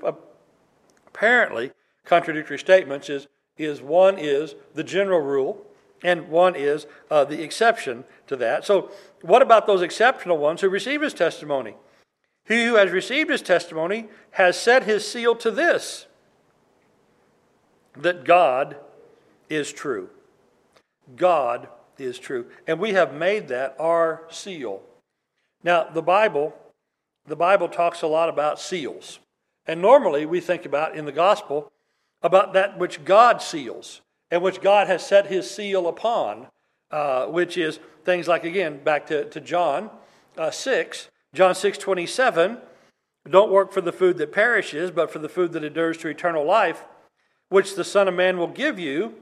apparently 1.08 1.72
contradictory 2.06 2.60
statements 2.60 3.10
is, 3.10 3.28
is 3.58 3.82
one 3.82 4.18
is 4.18 4.56
the 4.74 4.84
general 4.84 5.22
rule, 5.22 5.65
and 6.06 6.30
one 6.30 6.56
is 6.56 6.86
uh, 7.10 7.26
the 7.26 7.41
exception 7.41 8.04
to 8.28 8.36
that. 8.36 8.63
So, 8.63 8.91
what 9.24 9.41
about 9.41 9.65
those 9.65 9.82
exceptional 9.82 10.38
ones 10.38 10.62
who 10.62 10.70
receive 10.70 11.02
his 11.02 11.15
testimony? 11.15 11.74
He 12.46 12.65
who 12.65 12.76
has 12.76 12.91
received 12.91 13.32
his 13.32 13.41
testimony 13.41 14.10
has 14.32 14.58
set 14.58 14.84
his 14.84 15.06
seal 15.06 15.36
to 15.38 15.50
this 15.50 16.06
that 17.98 18.24
God 18.24 18.78
is 19.50 19.74
true. 19.74 20.10
God 21.15 21.70
is 21.98 22.20
true. 22.20 22.46
And 22.68 22.80
we 22.80 22.91
have 22.91 23.13
made 23.13 23.48
that 23.48 23.76
our 23.80 24.26
seal. 24.30 24.84
Now, 25.63 25.86
the 25.86 26.04
Bible, 26.04 26.54
the 27.26 27.36
Bible 27.36 27.68
talks 27.68 28.04
a 28.04 28.08
lot 28.08 28.30
about 28.30 28.60
seals. 28.60 29.20
And 29.65 29.82
normally 29.82 30.28
we 30.28 30.39
think 30.39 30.65
about 30.65 30.96
in 30.96 31.06
the 31.06 31.12
gospel 31.12 31.72
about 32.22 32.54
that 32.54 32.78
which 32.78 33.06
God 33.06 33.41
seals 33.41 34.02
and 34.32 34.42
which 34.42 34.62
God 34.62 34.88
has 34.88 35.06
set 35.06 35.28
his 35.28 35.50
seal 35.50 35.88
upon, 35.88 36.48
uh, 36.92 37.26
which 37.28 37.58
is 37.58 37.80
things 38.04 38.28
like, 38.28 38.44
again, 38.44 38.84
back 38.84 39.08
to, 39.08 39.26
to 39.30 39.40
John 39.40 39.90
uh, 40.38 40.52
6, 40.52 41.10
John 41.34 41.56
6 41.56 41.78
27, 41.78 42.58
don't 43.30 43.52
work 43.52 43.72
for 43.72 43.82
the 43.82 43.92
food 43.92 44.18
that 44.18 44.32
perishes, 44.32 44.92
but 44.92 45.12
for 45.12 45.20
the 45.20 45.30
food 45.30 45.52
that 45.54 45.64
endures 45.64 45.98
to 45.98 46.08
eternal 46.08 46.46
life, 46.46 46.86
which 47.50 47.76
the 47.76 47.84
Son 47.84 48.08
of 48.08 48.14
Man 48.14 48.38
will 48.38 48.48
give 48.48 48.80
you, 48.80 49.16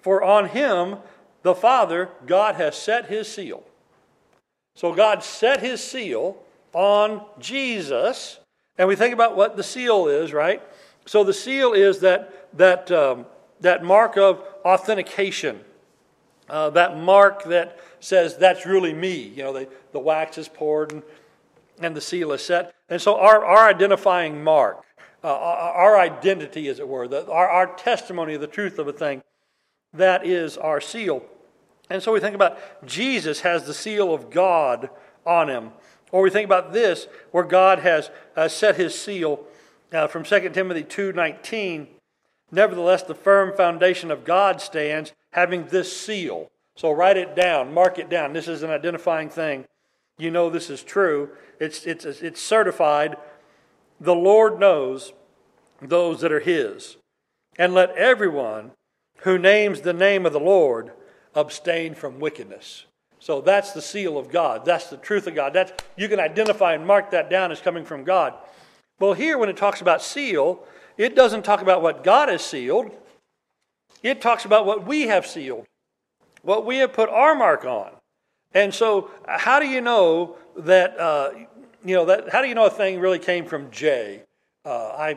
for 0.00 0.22
on 0.22 0.48
him 0.48 0.98
the 1.42 1.54
Father, 1.54 2.10
God 2.26 2.56
has 2.56 2.76
set 2.76 3.06
his 3.06 3.26
seal. 3.26 3.64
So 4.74 4.94
God 4.94 5.22
set 5.24 5.60
his 5.60 5.82
seal 5.82 6.36
on 6.72 7.24
Jesus. 7.38 8.38
And 8.78 8.88
we 8.88 8.96
think 8.96 9.12
about 9.12 9.36
what 9.36 9.56
the 9.56 9.62
seal 9.62 10.06
is, 10.06 10.32
right? 10.32 10.62
So 11.06 11.24
the 11.24 11.32
seal 11.32 11.72
is 11.72 12.00
that, 12.00 12.56
that, 12.56 12.90
um, 12.90 13.26
that 13.60 13.84
mark 13.84 14.16
of 14.16 14.42
authentication, 14.64 15.60
uh, 16.48 16.70
that 16.70 16.98
mark 16.98 17.44
that 17.44 17.78
says 18.00 18.36
that's 18.36 18.66
really 18.66 18.92
me. 18.92 19.14
You 19.14 19.44
know, 19.44 19.52
the, 19.52 19.68
the 19.92 20.00
wax 20.00 20.38
is 20.38 20.48
poured 20.48 20.92
and, 20.92 21.02
and 21.80 21.94
the 21.94 22.00
seal 22.00 22.32
is 22.32 22.44
set. 22.44 22.74
And 22.88 23.00
so 23.00 23.18
our, 23.18 23.44
our 23.44 23.68
identifying 23.68 24.42
mark, 24.42 24.84
uh, 25.22 25.28
our 25.28 25.98
identity, 25.98 26.68
as 26.68 26.80
it 26.80 26.88
were, 26.88 27.06
the, 27.06 27.30
our, 27.30 27.48
our 27.48 27.66
testimony 27.76 28.34
of 28.34 28.40
the 28.40 28.46
truth 28.46 28.78
of 28.78 28.88
a 28.88 28.92
thing, 28.92 29.22
that 29.92 30.26
is 30.26 30.56
our 30.56 30.80
seal. 30.80 31.22
And 31.90 32.02
so 32.02 32.12
we 32.12 32.20
think 32.20 32.34
about 32.34 32.86
Jesus 32.86 33.40
has 33.40 33.64
the 33.64 33.74
seal 33.74 34.14
of 34.14 34.30
God 34.30 34.90
on 35.26 35.48
him. 35.48 35.70
Or 36.12 36.22
we 36.22 36.30
think 36.30 36.46
about 36.46 36.72
this, 36.72 37.06
where 37.30 37.44
God 37.44 37.80
has 37.80 38.10
uh, 38.36 38.48
set 38.48 38.76
his 38.76 39.00
seal 39.00 39.44
uh, 39.92 40.06
from 40.06 40.24
2 40.24 40.50
Timothy 40.50 40.82
2.19. 40.82 41.86
Nevertheless, 42.52 43.02
the 43.02 43.14
firm 43.14 43.56
foundation 43.56 44.10
of 44.10 44.24
God 44.24 44.60
stands, 44.60 45.12
having 45.32 45.66
this 45.66 45.96
seal. 45.96 46.50
So 46.76 46.90
write 46.90 47.16
it 47.16 47.36
down, 47.36 47.74
mark 47.74 47.98
it 47.98 48.08
down. 48.08 48.32
This 48.32 48.48
is 48.48 48.62
an 48.62 48.70
identifying 48.70 49.28
thing. 49.28 49.66
You 50.18 50.30
know 50.30 50.50
this 50.50 50.70
is 50.70 50.82
true. 50.82 51.30
It's, 51.58 51.86
it's, 51.86 52.04
it's 52.04 52.42
certified. 52.42 53.16
The 54.00 54.14
Lord 54.14 54.58
knows 54.58 55.12
those 55.80 56.20
that 56.20 56.32
are 56.32 56.40
his. 56.40 56.96
And 57.58 57.74
let 57.74 57.96
everyone 57.96 58.72
who 59.18 59.38
names 59.38 59.82
the 59.82 59.92
name 59.92 60.24
of 60.26 60.32
the 60.32 60.40
Lord 60.40 60.92
abstain 61.34 61.94
from 61.94 62.20
wickedness. 62.20 62.86
So 63.18 63.42
that's 63.42 63.72
the 63.72 63.82
seal 63.82 64.16
of 64.16 64.30
God. 64.30 64.64
That's 64.64 64.88
the 64.88 64.96
truth 64.96 65.26
of 65.26 65.34
God. 65.34 65.52
That's, 65.52 65.72
you 65.96 66.08
can 66.08 66.20
identify 66.20 66.72
and 66.72 66.86
mark 66.86 67.10
that 67.10 67.28
down 67.28 67.52
as 67.52 67.60
coming 67.60 67.84
from 67.84 68.04
God. 68.04 68.34
Well, 68.98 69.12
here, 69.12 69.36
when 69.36 69.50
it 69.50 69.56
talks 69.56 69.82
about 69.82 70.02
seal, 70.02 70.64
it 71.00 71.14
doesn't 71.14 71.44
talk 71.44 71.62
about 71.62 71.82
what 71.82 72.04
God 72.04 72.28
has 72.28 72.44
sealed, 72.44 72.90
it 74.02 74.20
talks 74.20 74.44
about 74.44 74.66
what 74.66 74.86
we 74.86 75.02
have 75.02 75.26
sealed, 75.26 75.66
what 76.42 76.64
we 76.64 76.78
have 76.78 76.92
put 76.92 77.08
our 77.08 77.34
mark 77.34 77.64
on. 77.64 77.90
And 78.52 78.74
so, 78.74 79.10
how 79.26 79.60
do 79.60 79.66
you 79.66 79.80
know 79.80 80.36
that, 80.56 80.98
uh, 80.98 81.30
you 81.84 81.94
know, 81.94 82.04
that, 82.06 82.30
how 82.30 82.42
do 82.42 82.48
you 82.48 82.54
know 82.54 82.66
a 82.66 82.70
thing 82.70 82.98
really 82.98 83.18
came 83.18 83.46
from 83.46 83.70
Jay? 83.70 84.22
Uh, 84.64 84.88
I, 84.88 85.08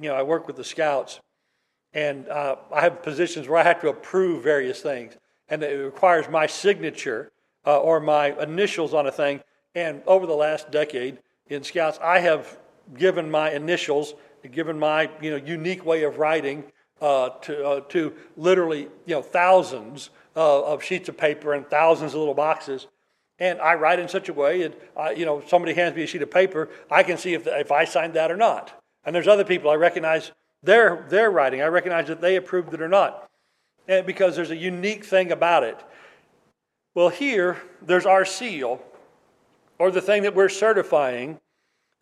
you 0.00 0.08
know, 0.08 0.14
I 0.14 0.22
work 0.22 0.46
with 0.46 0.56
the 0.56 0.64
scouts, 0.64 1.20
and 1.92 2.28
uh, 2.28 2.56
I 2.72 2.80
have 2.80 3.02
positions 3.02 3.48
where 3.48 3.58
I 3.58 3.62
have 3.62 3.80
to 3.82 3.88
approve 3.88 4.42
various 4.42 4.80
things 4.80 5.16
and 5.52 5.62
it 5.62 5.76
requires 5.76 6.30
my 6.30 6.46
signature 6.46 7.30
uh, 7.66 7.78
or 7.78 8.00
my 8.00 8.28
initials 8.40 8.94
on 8.94 9.06
a 9.06 9.12
thing. 9.12 9.42
And 9.74 10.02
over 10.06 10.26
the 10.26 10.34
last 10.34 10.70
decade 10.70 11.18
in 11.46 11.62
Scouts, 11.62 11.98
I 12.02 12.20
have 12.20 12.58
given 12.96 13.30
my 13.30 13.50
initials, 13.50 14.14
given 14.50 14.78
my 14.78 15.10
you 15.20 15.30
know 15.30 15.36
unique 15.36 15.84
way 15.84 16.02
of 16.02 16.18
writing 16.18 16.64
uh, 17.00 17.30
to 17.40 17.66
uh, 17.66 17.80
to 17.80 18.12
literally 18.36 18.88
you 19.06 19.14
know 19.14 19.22
thousands 19.22 20.10
uh, 20.36 20.62
of 20.62 20.82
sheets 20.82 21.08
of 21.08 21.16
paper 21.16 21.54
and 21.54 21.68
thousands 21.68 22.14
of 22.14 22.18
little 22.20 22.34
boxes. 22.34 22.86
And 23.38 23.60
I 23.60 23.74
write 23.74 23.98
in 23.98 24.08
such 24.08 24.28
a 24.28 24.32
way 24.32 24.62
that 24.96 25.18
you 25.18 25.24
know 25.26 25.42
somebody 25.46 25.74
hands 25.74 25.96
me 25.96 26.04
a 26.04 26.06
sheet 26.06 26.22
of 26.22 26.30
paper, 26.30 26.68
I 26.90 27.02
can 27.02 27.18
see 27.18 27.34
if 27.34 27.46
if 27.46 27.72
I 27.72 27.84
signed 27.84 28.14
that 28.14 28.30
or 28.30 28.36
not. 28.36 28.80
And 29.04 29.14
there's 29.14 29.28
other 29.28 29.44
people 29.44 29.70
I 29.70 29.74
recognize 29.74 30.32
their 30.62 31.06
their 31.08 31.30
writing. 31.30 31.60
I 31.62 31.66
recognize 31.66 32.08
that 32.08 32.20
they 32.20 32.36
approved 32.36 32.72
it 32.72 32.80
or 32.80 32.88
not 32.88 33.28
because 33.86 34.36
there's 34.36 34.50
a 34.50 34.56
unique 34.56 35.04
thing 35.04 35.32
about 35.32 35.64
it. 35.64 35.78
Well, 36.94 37.08
here, 37.08 37.60
there's 37.80 38.06
our 38.06 38.24
seal, 38.24 38.82
or 39.78 39.90
the 39.90 40.00
thing 40.00 40.22
that 40.24 40.34
we're 40.34 40.50
certifying, 40.50 41.40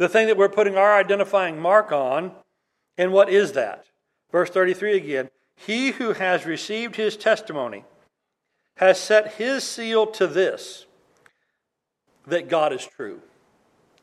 the 0.00 0.08
thing 0.08 0.28
that 0.28 0.38
we're 0.38 0.48
putting 0.48 0.78
our 0.78 0.96
identifying 0.96 1.60
mark 1.60 1.92
on. 1.92 2.32
And 2.96 3.12
what 3.12 3.28
is 3.28 3.52
that? 3.52 3.84
Verse 4.32 4.48
33 4.48 4.96
again 4.96 5.30
He 5.54 5.90
who 5.90 6.14
has 6.14 6.46
received 6.46 6.96
his 6.96 7.18
testimony 7.18 7.84
has 8.78 8.98
set 8.98 9.34
his 9.34 9.62
seal 9.62 10.06
to 10.06 10.26
this 10.26 10.86
that 12.26 12.48
God 12.48 12.72
is 12.72 12.86
true. 12.86 13.20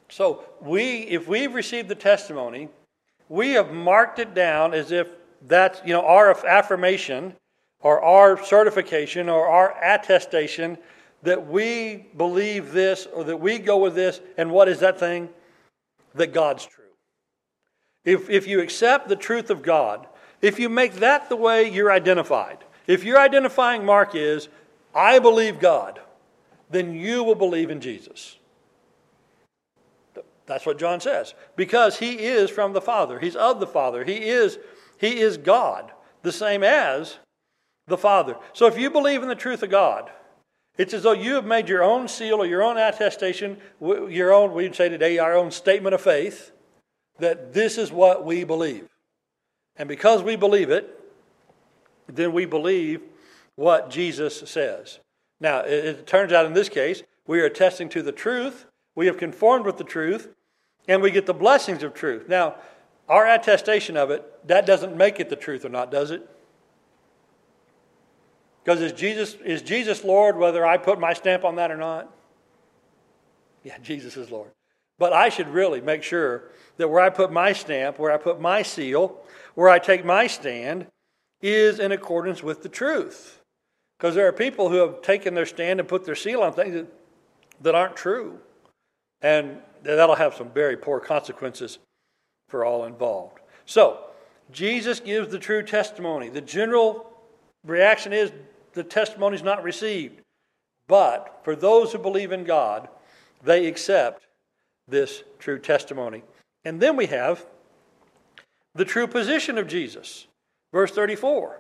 So, 0.08 0.44
we, 0.62 1.00
if 1.02 1.28
we've 1.28 1.54
received 1.54 1.90
the 1.90 1.96
testimony, 1.96 2.70
we 3.28 3.54
have 3.54 3.72
marked 3.72 4.20
it 4.20 4.36
down 4.36 4.76
as 4.76 4.92
if 4.92 5.08
that's, 5.42 5.82
you 5.84 5.94
know, 5.94 6.06
our 6.06 6.46
affirmation 6.46 7.34
or 7.82 8.04
our 8.04 8.42
certification 8.44 9.30
or 9.30 9.48
our 9.48 9.76
attestation 9.84 10.78
that 11.24 11.48
we 11.48 12.06
believe 12.16 12.72
this 12.72 13.08
or 13.08 13.24
that 13.24 13.38
we 13.38 13.58
go 13.58 13.78
with 13.78 13.96
this. 13.96 14.22
And 14.38 14.52
what 14.52 14.70
is 14.70 14.80
that 14.80 15.00
thing? 15.00 15.30
That 16.16 16.34
God's 16.34 16.66
true. 16.66 16.84
If, 18.04 18.30
if 18.30 18.48
you 18.48 18.62
accept 18.62 19.10
the 19.10 19.16
truth 19.16 19.50
of 19.50 19.62
God, 19.62 20.08
if 20.42 20.60
you 20.60 20.70
make 20.70 20.94
that 20.96 21.30
the 21.30 21.36
way 21.36 21.70
you're 21.70 21.92
identified, 21.92 22.60
if 22.86 23.04
your 23.04 23.20
identifying 23.20 23.86
mark 23.86 24.16
is, 24.16 24.48
I 24.96 25.20
believe 25.20 25.60
God, 25.60 26.00
then 26.70 26.94
you 26.94 27.24
will 27.24 27.36
believe 27.36 27.70
in 27.70 27.82
Jesus. 27.82 28.38
That's 30.46 30.66
what 30.66 30.80
John 30.80 31.02
says. 31.02 31.34
Because 31.56 32.00
he 32.00 32.14
is 32.14 32.50
from 32.50 32.74
the 32.74 32.82
Father. 32.82 33.20
He's 33.20 33.36
of 33.36 33.60
the 33.60 33.68
Father. 33.68 34.04
He 34.06 34.30
is, 34.30 34.58
he 34.98 35.20
is 35.20 35.38
God, 35.38 35.92
the 36.24 36.32
same 36.32 36.64
as 36.64 37.18
the 37.88 37.98
Father. 37.98 38.38
So 38.54 38.66
if 38.66 38.78
you 38.80 38.90
believe 38.90 39.22
in 39.22 39.30
the 39.30 39.36
truth 39.36 39.62
of 39.62 39.70
God, 39.70 40.10
it's 40.78 40.94
as 40.94 41.04
though 41.04 41.14
you 41.14 41.36
have 41.36 41.46
made 41.46 41.68
your 41.68 41.84
own 41.84 42.08
seal 42.08 42.36
or 42.36 42.46
your 42.46 42.64
own 42.64 42.78
attestation, 42.78 43.58
your 43.82 44.32
own, 44.32 44.54
we'd 44.54 44.76
say 44.76 44.90
today, 44.90 45.18
our 45.18 45.36
own 45.36 45.52
statement 45.52 45.96
of 45.96 46.02
faith, 46.02 46.52
that 47.20 47.54
this 47.54 47.78
is 47.78 47.92
what 47.92 48.24
we 48.24 48.44
believe. 48.44 48.88
And 49.76 49.90
because 49.90 50.22
we 50.22 50.36
believe 50.36 50.70
it, 50.70 50.94
then 52.08 52.32
we 52.32 52.46
believe 52.46 53.02
what 53.56 53.90
Jesus 53.90 54.44
says. 54.46 55.00
Now, 55.40 55.60
it, 55.62 55.86
it 55.86 56.08
turns 56.08 56.32
out 56.32 56.46
in 56.46 56.54
this 56.54 56.70
case, 56.70 57.04
we 57.26 57.42
are 57.42 57.46
attesting 57.46 57.90
to 57.90 58.02
the 58.02 58.12
truth, 58.12 58.66
we 58.96 59.08
have 59.08 59.18
conformed 59.18 59.66
with 59.66 59.78
the 59.78 59.84
truth, 59.84 60.30
and 60.88 61.02
we 61.02 61.12
get 61.12 61.26
the 61.26 61.34
blessings 61.34 61.84
of 61.84 61.94
truth. 61.94 62.30
Now, 62.30 62.56
our 63.10 63.28
attestation 63.28 63.98
of 63.98 64.12
it, 64.12 64.48
that 64.48 64.66
doesn't 64.66 64.96
make 64.96 65.20
it 65.20 65.30
the 65.30 65.36
truth 65.36 65.66
or 65.66 65.70
not, 65.70 65.92
does 65.92 66.12
it? 66.12 66.30
Because 68.68 68.82
is 68.82 68.92
Jesus, 68.92 69.36
is 69.46 69.62
Jesus 69.62 70.04
Lord 70.04 70.36
whether 70.36 70.66
I 70.66 70.76
put 70.76 71.00
my 71.00 71.14
stamp 71.14 71.46
on 71.46 71.56
that 71.56 71.72
or 71.72 71.78
not? 71.78 72.14
Yeah, 73.64 73.78
Jesus 73.82 74.18
is 74.18 74.30
Lord. 74.30 74.52
But 75.00 75.14
I 75.14 75.30
should 75.30 75.48
really 75.48 75.80
make 75.80 76.04
sure 76.04 76.50
that 76.76 76.90
where 76.90 77.02
I 77.02 77.10
put 77.10 77.32
my 77.32 77.54
stamp, 77.54 77.98
where 77.98 78.12
I 78.12 78.18
put 78.18 78.42
my 78.42 78.64
seal, 78.64 79.22
where 79.56 79.70
I 79.70 79.80
take 79.80 80.04
my 80.04 80.28
stand, 80.28 80.88
is 81.42 81.80
in 81.80 81.94
accordance 81.94 82.44
with 82.44 82.62
the 82.62 82.68
truth. 82.68 83.40
Because 83.98 84.16
there 84.16 84.28
are 84.28 84.34
people 84.34 84.68
who 84.68 84.78
have 84.78 85.02
taken 85.02 85.34
their 85.34 85.46
stand 85.46 85.80
and 85.80 85.88
put 85.88 86.04
their 86.04 86.16
seal 86.16 86.42
on 86.42 86.52
things 86.52 86.74
that, 86.74 86.88
that 87.62 87.74
aren't 87.74 87.96
true. 87.96 88.38
And 89.22 89.60
that'll 89.84 90.16
have 90.16 90.36
some 90.36 90.50
very 90.50 90.76
poor 90.76 91.00
consequences 91.00 91.80
for 92.50 92.66
all 92.66 92.84
involved. 92.84 93.40
So, 93.66 94.00
Jesus 94.52 95.00
gives 95.00 95.30
the 95.30 95.40
true 95.40 95.64
testimony. 95.64 96.28
The 96.28 96.42
general 96.42 97.14
reaction 97.66 98.12
is 98.12 98.32
the 98.78 98.84
testimony 98.84 99.36
is 99.36 99.44
not 99.44 99.64
received. 99.64 100.22
But 100.88 101.42
for 101.44 101.56
those 101.56 101.92
who 101.92 101.98
believe 101.98 102.32
in 102.32 102.46
God, 102.46 102.88
they 103.44 103.66
accept 103.66 104.28
this 104.88 105.24
true 105.40 105.60
testimony. 105.60 106.24
And 106.64 106.80
then 106.80 106.96
we 106.96 107.08
have 107.08 107.46
the 108.74 108.86
true 108.86 109.08
position 109.08 109.58
of 109.58 109.68
Jesus. 109.68 110.28
Verse 110.72 110.92
34. 110.92 111.60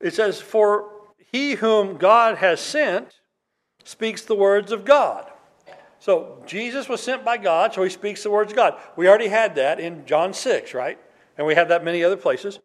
It 0.00 0.14
says, 0.14 0.40
For 0.40 0.90
he 1.30 1.52
whom 1.52 1.96
God 1.96 2.38
has 2.38 2.60
sent 2.60 3.20
speaks 3.84 4.22
the 4.22 4.34
words 4.34 4.72
of 4.72 4.84
God. 4.84 5.30
So 6.00 6.42
Jesus 6.46 6.88
was 6.88 7.02
sent 7.02 7.24
by 7.24 7.36
God, 7.36 7.72
so 7.72 7.82
he 7.82 7.90
speaks 7.90 8.22
the 8.22 8.30
words 8.30 8.52
of 8.52 8.56
God. 8.56 8.74
We 8.96 9.08
already 9.08 9.28
had 9.28 9.54
that 9.54 9.78
in 9.78 10.04
John 10.06 10.34
6, 10.34 10.74
right? 10.74 10.98
And 11.36 11.46
we 11.46 11.54
have 11.54 11.68
that 11.68 11.84
many 11.84 12.02
other 12.02 12.16
places. 12.16 12.58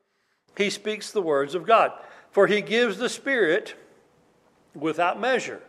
He 0.58 0.69
speaks 0.69 1.12
the 1.12 1.22
words 1.22 1.56
of 1.56 1.65
God. 1.65 1.91
For 2.31 2.47
he 2.47 2.61
gives 2.61 2.97
the 2.97 3.09
Spirit 3.09 3.75
without 4.75 5.19
measure. 5.19 5.61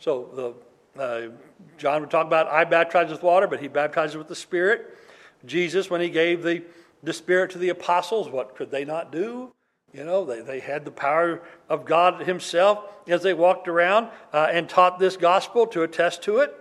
So 0.00 0.54
the, 0.96 1.02
uh, 1.02 1.28
John 1.76 2.00
would 2.00 2.10
talk 2.10 2.26
about, 2.26 2.48
I 2.48 2.64
baptize 2.64 3.10
with 3.10 3.22
water, 3.22 3.46
but 3.46 3.60
he 3.60 3.68
baptizes 3.68 4.16
with 4.16 4.28
the 4.28 4.36
Spirit. 4.36 4.96
Jesus, 5.44 5.90
when 5.90 6.00
he 6.00 6.08
gave 6.08 6.42
the, 6.42 6.62
the 7.02 7.12
Spirit 7.12 7.50
to 7.52 7.58
the 7.58 7.68
apostles, 7.68 8.28
what 8.28 8.56
could 8.56 8.70
they 8.70 8.84
not 8.84 9.12
do? 9.12 9.52
You 9.92 10.04
know, 10.04 10.24
they, 10.24 10.40
they 10.40 10.60
had 10.60 10.84
the 10.84 10.90
power 10.90 11.42
of 11.68 11.84
God 11.84 12.22
Himself 12.22 12.84
as 13.06 13.22
they 13.22 13.34
walked 13.34 13.68
around 13.68 14.08
uh, 14.32 14.48
and 14.50 14.68
taught 14.68 14.98
this 14.98 15.16
gospel 15.16 15.66
to 15.68 15.82
attest 15.82 16.22
to 16.24 16.38
it. 16.38 16.54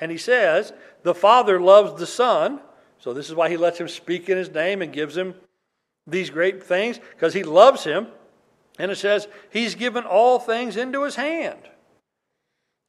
And 0.00 0.10
He 0.10 0.18
says, 0.18 0.72
the 1.02 1.14
Father 1.14 1.60
loves 1.60 1.98
the 1.98 2.06
Son. 2.06 2.60
So 2.98 3.14
this 3.14 3.28
is 3.28 3.34
why 3.34 3.48
He 3.48 3.56
lets 3.56 3.78
Him 3.78 3.88
speak 3.88 4.28
in 4.28 4.36
His 4.36 4.50
name 4.50 4.82
and 4.82 4.92
gives 4.92 5.16
Him 5.16 5.34
these 6.06 6.30
great 6.30 6.62
things, 6.62 7.00
because 7.14 7.34
He 7.34 7.42
loves 7.42 7.82
Him. 7.84 8.08
And 8.78 8.90
it 8.90 8.96
says, 8.96 9.28
He's 9.50 9.74
given 9.74 10.04
all 10.04 10.38
things 10.38 10.76
into 10.76 11.04
His 11.04 11.16
hand. 11.16 11.60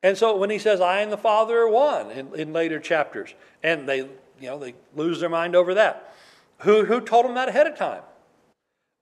And 0.04 0.18
so 0.18 0.36
when 0.38 0.50
He 0.50 0.60
says, 0.60 0.82
I 0.82 1.02
and 1.02 1.12
the 1.12 1.18
Father 1.18 1.58
are 1.60 1.70
one 1.70 2.12
in, 2.12 2.34
in 2.36 2.54
later 2.54 2.80
chapters, 2.80 3.34
and 3.64 3.88
they, 3.88 4.00
you 4.00 4.10
know, 4.42 4.60
they 4.60 4.76
lose 4.96 5.20
their 5.20 5.30
mind 5.30 5.56
over 5.56 5.74
that. 5.74 6.14
Who, 6.60 6.86
who 6.86 7.02
told 7.02 7.26
them 7.26 7.36
that 7.36 7.50
ahead 7.50 7.68
of 7.68 7.78
time? 7.78 8.02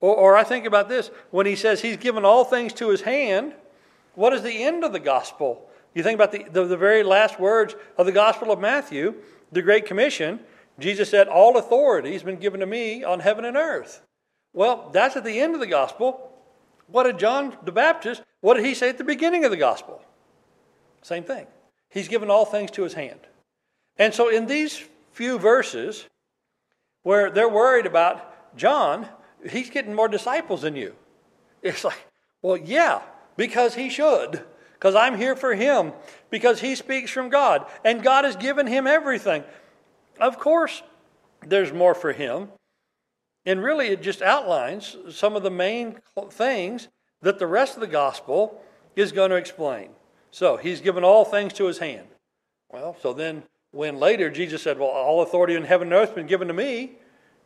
Or, 0.01 0.15
or 0.15 0.37
I 0.37 0.43
think 0.43 0.65
about 0.65 0.89
this 0.89 1.09
when 1.31 1.45
he 1.45 1.55
says 1.55 1.81
he's 1.81 1.97
given 1.97 2.25
all 2.25 2.43
things 2.43 2.73
to 2.73 2.89
his 2.89 3.01
hand, 3.01 3.53
what 4.15 4.33
is 4.33 4.43
the 4.43 4.63
end 4.63 4.83
of 4.83 4.93
the 4.93 4.99
gospel? 4.99 5.69
You 5.95 6.03
think 6.03 6.15
about 6.15 6.31
the, 6.31 6.43
the, 6.51 6.65
the 6.65 6.77
very 6.77 7.03
last 7.03 7.39
words 7.39 7.75
of 7.97 8.05
the 8.05 8.11
Gospel 8.11 8.51
of 8.51 8.59
Matthew, 8.59 9.15
the 9.51 9.61
Great 9.61 9.85
Commission. 9.85 10.41
Jesus 10.77 11.09
said, 11.09 11.29
All 11.29 11.57
authority 11.57 12.11
has 12.13 12.23
been 12.23 12.35
given 12.35 12.59
to 12.59 12.65
me 12.65 13.03
on 13.03 13.21
heaven 13.21 13.45
and 13.45 13.55
earth. 13.55 14.01
Well, 14.53 14.89
that's 14.93 15.15
at 15.15 15.23
the 15.23 15.39
end 15.39 15.53
of 15.53 15.61
the 15.61 15.67
gospel. 15.67 16.31
What 16.87 17.03
did 17.03 17.19
John 17.19 17.57
the 17.63 17.71
Baptist, 17.71 18.21
what 18.41 18.55
did 18.55 18.65
he 18.65 18.73
say 18.73 18.89
at 18.89 18.97
the 18.97 19.03
beginning 19.03 19.45
of 19.45 19.51
the 19.51 19.57
gospel? 19.57 20.01
Same 21.01 21.23
thing. 21.23 21.47
He's 21.89 22.07
given 22.07 22.29
all 22.29 22.45
things 22.45 22.71
to 22.71 22.83
his 22.83 22.93
hand. 22.93 23.19
And 23.97 24.13
so 24.13 24.29
in 24.29 24.45
these 24.45 24.83
few 25.11 25.39
verses, 25.39 26.05
where 27.03 27.29
they're 27.29 27.49
worried 27.49 27.85
about 27.85 28.57
John, 28.57 29.07
he's 29.49 29.69
getting 29.69 29.93
more 29.93 30.07
disciples 30.07 30.63
than 30.63 30.75
you. 30.75 30.95
It's 31.61 31.83
like, 31.83 32.07
well, 32.41 32.57
yeah, 32.57 33.01
because 33.37 33.75
he 33.75 33.89
should. 33.89 34.43
Because 34.73 34.95
I'm 34.95 35.17
here 35.17 35.35
for 35.35 35.55
him. 35.55 35.93
Because 36.29 36.61
he 36.61 36.75
speaks 36.75 37.09
from 37.11 37.29
God. 37.29 37.65
And 37.83 38.03
God 38.03 38.25
has 38.25 38.35
given 38.35 38.67
him 38.67 38.87
everything. 38.87 39.43
Of 40.19 40.37
course, 40.37 40.83
there's 41.45 41.71
more 41.71 41.95
for 41.95 42.11
him. 42.11 42.49
And 43.45 43.63
really, 43.63 43.87
it 43.87 44.01
just 44.01 44.21
outlines 44.21 44.97
some 45.11 45.35
of 45.35 45.43
the 45.43 45.51
main 45.51 45.99
things 46.31 46.87
that 47.21 47.39
the 47.39 47.47
rest 47.47 47.75
of 47.75 47.81
the 47.81 47.87
gospel 47.87 48.61
is 48.95 49.11
going 49.11 49.29
to 49.29 49.35
explain. 49.35 49.89
So, 50.31 50.57
he's 50.57 50.81
given 50.81 51.03
all 51.03 51.25
things 51.25 51.53
to 51.53 51.65
his 51.65 51.77
hand. 51.77 52.07
Well, 52.71 52.97
so 53.01 53.13
then 53.13 53.43
when 53.71 53.99
later 53.99 54.29
Jesus 54.29 54.61
said, 54.63 54.79
Well, 54.79 54.89
all 54.89 55.21
authority 55.21 55.55
in 55.55 55.63
heaven 55.63 55.89
and 55.89 55.93
earth 55.93 56.09
has 56.09 56.15
been 56.15 56.27
given 56.27 56.47
to 56.47 56.53
me, 56.53 56.93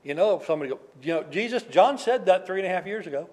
you 0.03 0.13
know, 0.13 0.41
somebody 0.45 0.71
go, 0.71 0.79
you 1.01 1.13
know, 1.13 1.23
Jesus, 1.23 1.63
John 1.63 1.97
said 1.97 2.25
that 2.27 2.45
three 2.45 2.59
and 2.59 2.67
a 2.67 2.69
half 2.69 2.85
years 2.88 3.05
ago. 3.05 3.29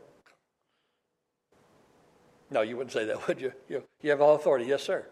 No, 2.50 2.62
you 2.62 2.76
wouldn't 2.76 2.92
say 2.92 3.05
that, 3.05 3.26
would 3.29 3.40
you? 3.40 3.52
You, 3.68 3.83
you 4.02 4.11
have 4.11 4.20
all 4.20 4.35
authority. 4.35 4.66
Yes, 4.66 4.83
sir. 4.83 5.07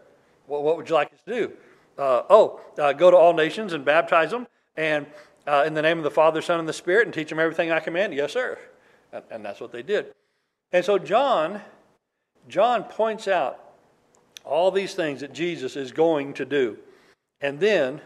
Well, 0.47 0.63
what 0.63 0.77
would 0.77 0.89
you 0.89 0.95
like 0.95 1.13
us 1.13 1.19
to 1.27 1.33
do? 1.33 1.51
Uh, 1.97 2.23
oh, 2.29 2.59
uh, 2.77 2.93
go 2.93 3.09
to 3.09 3.17
all 3.17 3.33
nations 3.33 3.73
and 3.73 3.85
baptize 3.85 4.31
them, 4.31 4.47
and 4.75 5.05
uh, 5.47 5.63
in 5.65 5.73
the 5.73 5.81
name 5.81 5.97
of 5.97 6.03
the 6.03 6.11
Father, 6.11 6.41
Son, 6.41 6.59
and 6.59 6.67
the 6.67 6.73
Spirit, 6.73 7.07
and 7.07 7.13
teach 7.13 7.29
them 7.29 7.39
everything 7.39 7.71
I 7.71 7.79
command. 7.79 8.13
Yes, 8.13 8.33
sir. 8.33 8.57
And, 9.11 9.23
and 9.29 9.45
that's 9.45 9.59
what 9.59 9.71
they 9.71 9.83
did. 9.83 10.13
And 10.71 10.83
so 10.83 10.97
John, 10.97 11.61
John 12.47 12.83
points 12.83 13.27
out 13.27 13.59
all 14.43 14.71
these 14.71 14.93
things 14.93 15.21
that 15.21 15.33
Jesus 15.33 15.75
is 15.75 15.91
going 15.91 16.33
to 16.35 16.45
do, 16.45 16.77
and 17.41 17.59
then 17.59 18.01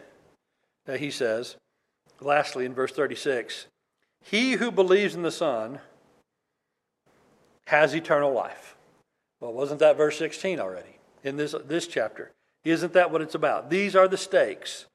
uh, 0.87 0.93
he 0.93 1.11
says, 1.11 1.55
lastly, 2.19 2.65
in 2.65 2.73
verse 2.73 2.91
36, 2.91 3.67
he 4.23 4.53
who 4.53 4.71
believes 4.71 5.15
in 5.15 5.21
the 5.21 5.31
Son 5.31 5.79
has 7.67 7.93
eternal 7.93 8.33
life. 8.33 8.75
Well, 9.39 9.53
wasn't 9.53 9.79
that 9.79 9.97
verse 9.97 10.17
16 10.17 10.59
already 10.59 10.97
in 11.23 11.37
this, 11.37 11.55
this 11.65 11.87
chapter? 11.87 12.31
Isn't 12.63 12.93
that 12.93 13.11
what 13.11 13.21
it's 13.21 13.35
about? 13.35 13.69
These 13.69 13.95
are 13.95 14.07
the 14.07 14.17
stakes 14.17 14.85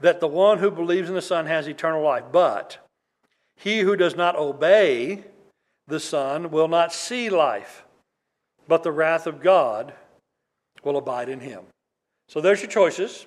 that 0.00 0.20
the 0.20 0.28
one 0.28 0.58
who 0.58 0.70
believes 0.70 1.08
in 1.08 1.14
the 1.14 1.22
Son 1.22 1.46
has 1.46 1.68
eternal 1.68 2.02
life. 2.02 2.24
But 2.32 2.78
he 3.56 3.80
who 3.80 3.96
does 3.96 4.16
not 4.16 4.36
obey 4.36 5.24
the 5.86 6.00
Son 6.00 6.50
will 6.50 6.68
not 6.68 6.92
see 6.92 7.28
life, 7.28 7.84
but 8.66 8.82
the 8.82 8.92
wrath 8.92 9.26
of 9.26 9.40
God 9.40 9.94
will 10.82 10.96
abide 10.96 11.28
in 11.28 11.40
him. 11.40 11.64
So 12.28 12.40
there's 12.40 12.62
your 12.62 12.70
choices 12.70 13.26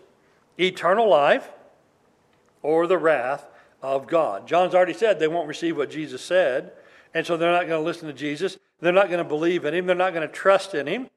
eternal 0.57 1.09
life 1.09 1.49
or 2.61 2.87
the 2.87 2.97
wrath 2.97 3.45
of 3.81 4.07
God. 4.07 4.47
John's 4.47 4.73
already 4.73 4.93
said 4.93 5.19
they 5.19 5.27
won't 5.27 5.47
receive 5.47 5.77
what 5.77 5.91
Jesus 5.91 6.21
said, 6.21 6.71
and 7.13 7.25
so 7.25 7.37
they're 7.37 7.51
not 7.51 7.67
going 7.67 7.81
to 7.81 7.85
listen 7.85 8.07
to 8.07 8.13
Jesus. 8.13 8.57
They're 8.79 8.91
not 8.91 9.07
going 9.07 9.23
to 9.23 9.27
believe 9.27 9.65
in 9.65 9.73
him. 9.73 9.85
They're 9.85 9.95
not 9.95 10.13
going 10.13 10.27
to 10.27 10.33
trust 10.33 10.73
in 10.73 10.87
him. 10.87 11.09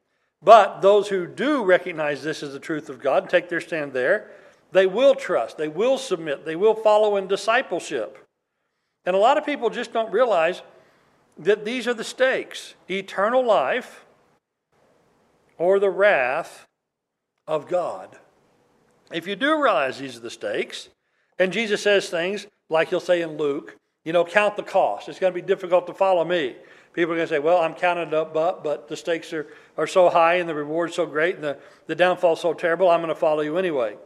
But 0.42 0.80
those 0.82 1.08
who 1.08 1.26
do 1.26 1.64
recognize 1.64 2.22
this 2.22 2.42
as 2.42 2.52
the 2.52 2.60
truth 2.60 2.88
of 2.88 3.00
God 3.00 3.28
take 3.28 3.48
their 3.48 3.60
stand 3.60 3.92
there, 3.92 4.30
they 4.72 4.86
will 4.86 5.14
trust, 5.14 5.56
they 5.56 5.68
will 5.68 5.98
submit, 5.98 6.44
they 6.44 6.56
will 6.56 6.74
follow 6.74 7.16
in 7.16 7.26
discipleship. 7.26 8.18
And 9.04 9.16
a 9.16 9.18
lot 9.18 9.38
of 9.38 9.46
people 9.46 9.70
just 9.70 9.92
don't 9.92 10.12
realize 10.12 10.62
that 11.38 11.64
these 11.64 11.86
are 11.86 11.94
the 11.94 12.04
stakes 12.04 12.74
eternal 12.90 13.44
life 13.44 14.04
or 15.56 15.78
the 15.78 15.90
wrath 15.90 16.66
of 17.46 17.68
God. 17.68 18.18
If 19.12 19.26
you 19.26 19.36
do 19.36 19.60
realize 19.62 19.98
these 19.98 20.16
are 20.16 20.20
the 20.20 20.30
stakes, 20.30 20.90
and 21.38 21.52
Jesus 21.52 21.82
says 21.82 22.10
things 22.10 22.46
like 22.68 22.90
he'll 22.90 23.00
say 23.00 23.22
in 23.22 23.38
Luke, 23.38 23.76
you 24.04 24.12
know, 24.12 24.24
count 24.24 24.56
the 24.56 24.62
cost. 24.62 25.08
It's 25.08 25.18
going 25.18 25.32
to 25.32 25.40
be 25.40 25.46
difficult 25.46 25.86
to 25.86 25.94
follow 25.94 26.24
me. 26.24 26.56
People 26.92 27.12
are 27.12 27.16
going 27.16 27.28
to 27.28 27.34
say, 27.34 27.38
well, 27.38 27.58
I'm 27.58 27.74
counted 27.74 28.12
up, 28.12 28.34
but, 28.34 28.64
but 28.64 28.88
the 28.88 28.96
stakes 28.96 29.32
are, 29.32 29.46
are 29.76 29.86
so 29.86 30.08
high 30.08 30.34
and 30.34 30.48
the 30.48 30.54
reward's 30.54 30.94
so 30.94 31.06
great 31.06 31.36
and 31.36 31.44
the, 31.44 31.58
the 31.86 31.94
downfall's 31.94 32.40
so 32.40 32.52
terrible, 32.52 32.90
I'm 32.90 33.00
going 33.00 33.08
to 33.08 33.14
follow 33.14 33.40
you 33.40 33.56
anyway. 33.56 33.96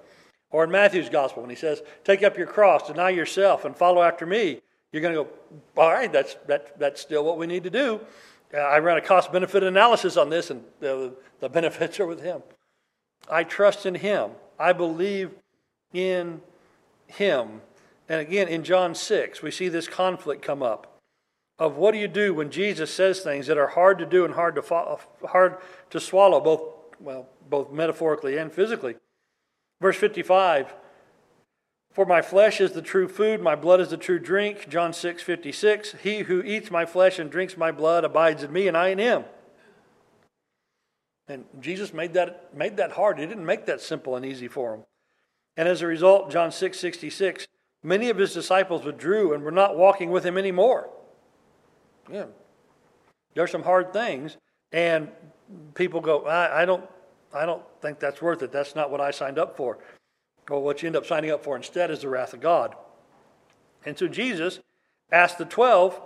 Or 0.53 0.65
in 0.65 0.71
Matthew's 0.71 1.09
gospel, 1.09 1.43
when 1.43 1.51
he 1.51 1.57
says, 1.57 1.83
take 2.05 2.23
up 2.23 2.37
your 2.37 2.47
cross, 2.47 2.87
deny 2.87 3.11
yourself, 3.11 3.65
and 3.65 3.75
follow 3.75 4.03
after 4.03 4.27
me, 4.27 4.61
you're 4.93 5.03
going 5.03 5.15
to 5.15 5.25
go, 5.25 5.31
all 5.77 5.91
right, 5.91 6.13
that's, 6.13 6.37
that, 6.47 6.79
that's 6.79 7.01
still 7.01 7.25
what 7.25 7.39
we 7.39 7.47
need 7.47 7.65
to 7.65 7.71
do. 7.71 8.01
Uh, 8.55 8.59
I 8.59 8.79
ran 8.79 8.99
a 8.99 9.01
cost 9.01 9.33
benefit 9.33 9.63
analysis 9.63 10.19
on 10.19 10.29
this, 10.29 10.51
and 10.51 10.63
the, 10.81 11.15
the 11.41 11.49
benefits 11.49 11.99
are 11.99 12.07
with 12.07 12.21
him. 12.21 12.43
I 13.31 13.45
trust 13.45 13.87
in 13.87 13.95
him. 13.95 14.33
I 14.59 14.75
believe 14.75 15.31
in 15.95 16.43
him. 17.07 17.63
And 18.09 18.21
again, 18.21 18.49
in 18.49 18.63
John 18.63 18.95
6, 18.95 19.43
we 19.43 19.51
see 19.51 19.69
this 19.69 19.89
conflict 19.89 20.43
come 20.43 20.63
up 20.63 21.01
of 21.59 21.77
what 21.77 21.93
do 21.93 21.99
you 21.99 22.09
do 22.09 22.35
when 22.35 22.51
Jesus 22.51 22.93
says 22.93 23.21
things 23.21 23.47
that 23.47 23.57
are 23.57 23.69
hard 23.69 23.99
to 24.01 24.07
do 24.07 24.25
and 24.25 24.35
hard 24.35 24.57
to, 24.57 24.99
hard 25.27 25.57
to 25.91 26.01
swallow, 26.01 26.41
both, 26.41 26.63
well, 27.01 27.29
both 27.49 27.71
metaphorically 27.71 28.37
and 28.37 28.53
physically. 28.53 28.97
Verse 29.83 29.97
55 29.97 30.73
For 31.91 32.07
my 32.07 32.23
flesh 32.23 32.61
is 32.61 32.71
the 32.71 32.81
true 32.81 33.09
food, 33.09 33.43
my 33.43 33.57
blood 33.57 33.81
is 33.81 33.89
the 33.89 33.97
true 33.97 34.21
drink. 34.21 34.69
John 34.69 34.93
6 34.93 35.23
56 35.23 35.97
He 36.03 36.21
who 36.21 36.41
eats 36.43 36.71
my 36.71 36.87
flesh 36.87 37.19
and 37.19 37.29
drinks 37.29 37.57
my 37.57 37.73
blood 37.73 38.05
abides 38.05 38.45
in 38.45 38.53
me, 38.53 38.69
and 38.69 38.77
I 38.77 38.89
in 38.89 38.99
him. 38.99 39.25
And 41.27 41.45
Jesus 41.61 41.93
made 41.93 42.15
that, 42.15 42.57
made 42.57 42.77
that 42.77 42.93
hard. 42.93 43.19
He 43.19 43.27
didn't 43.27 43.45
make 43.45 43.67
that 43.67 43.81
simple 43.81 44.15
and 44.17 44.25
easy 44.25 44.49
for 44.49 44.75
him. 44.75 44.85
And 45.57 45.69
as 45.69 45.83
a 45.83 45.87
result, 45.87 46.31
John 46.31 46.53
6 46.53 46.79
66, 46.79 47.47
many 47.83 48.09
of 48.09 48.19
his 48.19 48.33
disciples 48.33 48.85
withdrew 48.85 49.35
and 49.35 49.43
were 49.43 49.51
not 49.51 49.77
walking 49.77 50.11
with 50.11 50.25
him 50.25 50.39
anymore. 50.39 50.91
Yeah. 52.11 52.27
There's 53.35 53.51
some 53.51 53.63
hard 53.65 53.93
things, 53.93 54.37
and 54.71 55.09
people 55.75 56.01
go, 56.01 56.27
I, 56.27 56.63
I 56.63 56.65
don't 56.67 56.89
I 57.35 57.47
don't 57.47 57.63
think 57.81 57.99
that's 57.99 58.21
worth 58.21 58.43
it. 58.43 58.53
That's 58.53 58.75
not 58.75 58.91
what 58.91 59.01
I 59.01 59.11
signed 59.11 59.39
up 59.39 59.57
for. 59.57 59.79
Well, 60.49 60.61
what 60.61 60.83
you 60.83 60.89
end 60.89 60.97
up 60.97 61.07
signing 61.07 61.31
up 61.31 61.45
for 61.45 61.57
instead 61.57 61.91
is 61.91 62.01
the 62.01 62.09
wrath 62.09 62.35
of 62.35 62.41
God. 62.41 62.75
And 63.87 63.99
so 63.99 64.09
Jesus 64.09 64.61
asked 65.11 65.39
the 65.39 65.45
twelve, 65.45 66.01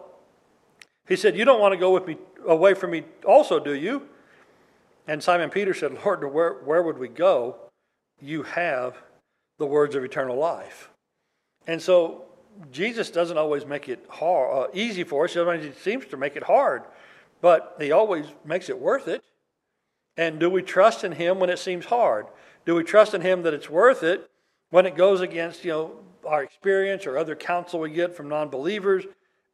he 1.09 1.17
said, 1.17 1.37
You 1.37 1.45
don't 1.45 1.61
want 1.61 1.73
to 1.73 1.79
go 1.79 1.93
with 1.93 2.07
me 2.07 2.17
away 2.47 2.75
from 2.75 2.91
me 2.91 3.05
also, 3.27 3.59
do 3.59 3.75
you? 3.75 4.09
And 5.09 5.23
Simon 5.23 5.51
Peter 5.51 5.73
said, 5.73 5.97
Lord, 6.05 6.33
where, 6.33 6.55
where 6.65 6.83
would 6.83 6.99
we 6.99 7.09
go? 7.09 7.57
You 8.21 8.43
have 8.43 8.97
the 9.59 9.67
words 9.67 9.95
of 9.95 10.05
eternal 10.05 10.37
life. 10.37 10.91
And 11.67 11.81
so 11.81 12.25
Jesus 12.73 13.11
doesn't 13.11 13.39
always 13.39 13.67
make 13.67 13.89
it 13.89 14.05
hard, 14.09 14.69
uh, 14.69 14.71
easy 14.73 15.05
for 15.05 15.25
us. 15.25 15.33
Sometimes 15.33 15.65
he 15.65 15.73
seems 15.73 16.07
to 16.07 16.17
make 16.17 16.37
it 16.37 16.43
hard, 16.43 16.83
but 17.41 17.77
he 17.79 17.93
always 17.93 18.27
makes 18.45 18.69
it 18.69 18.79
worth 18.79 19.09
it. 19.09 19.23
And 20.17 20.41
do 20.41 20.49
we 20.49 20.63
trust 20.63 21.05
in 21.05 21.13
him 21.13 21.39
when 21.39 21.51
it 21.51 21.59
seems 21.59 21.87
hard? 21.87 22.27
Do 22.67 22.75
we 22.75 22.83
trust 22.83 23.15
in 23.15 23.23
Him 23.23 23.43
that 23.45 23.55
it's 23.55 23.71
worth 23.71 24.03
it 24.03 24.29
when 24.71 24.85
it 24.85 24.97
goes 24.97 25.23
against, 25.23 25.65
you 25.65 25.71
know, 25.71 25.93
our 26.27 26.43
experience 26.43 27.07
or 27.07 27.17
other 27.17 27.37
counsel 27.37 27.81
we 27.81 27.91
get 27.91 28.15
from 28.15 28.29
non 28.29 28.51
believers? 28.51 29.05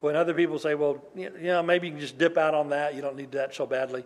When 0.00 0.16
other 0.16 0.34
people 0.34 0.58
say, 0.58 0.74
well, 0.74 1.00
you 1.14 1.30
know, 1.30 1.62
maybe 1.62 1.86
you 1.86 1.92
can 1.92 2.00
just 2.00 2.18
dip 2.18 2.36
out 2.36 2.54
on 2.54 2.70
that. 2.70 2.96
You 2.96 3.02
don't 3.02 3.14
need 3.14 3.30
that 3.32 3.54
so 3.54 3.66
badly. 3.66 4.04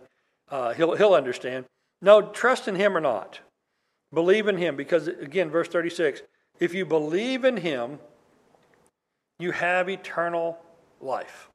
Uh, 0.51 0.73
he'll, 0.73 0.95
he'll 0.95 1.15
understand. 1.15 1.65
No, 2.01 2.21
trust 2.21 2.67
in 2.67 2.75
Him 2.75 2.95
or 2.95 2.99
not. 2.99 3.39
Believe 4.13 4.47
in 4.47 4.57
Him 4.57 4.75
because, 4.75 5.07
again, 5.07 5.49
verse 5.49 5.67
36 5.69 6.21
if 6.59 6.73
you 6.73 6.85
believe 6.85 7.45
in 7.45 7.57
Him, 7.57 7.99
you 9.39 9.51
have 9.51 9.89
eternal 9.89 10.59
life. 10.99 11.49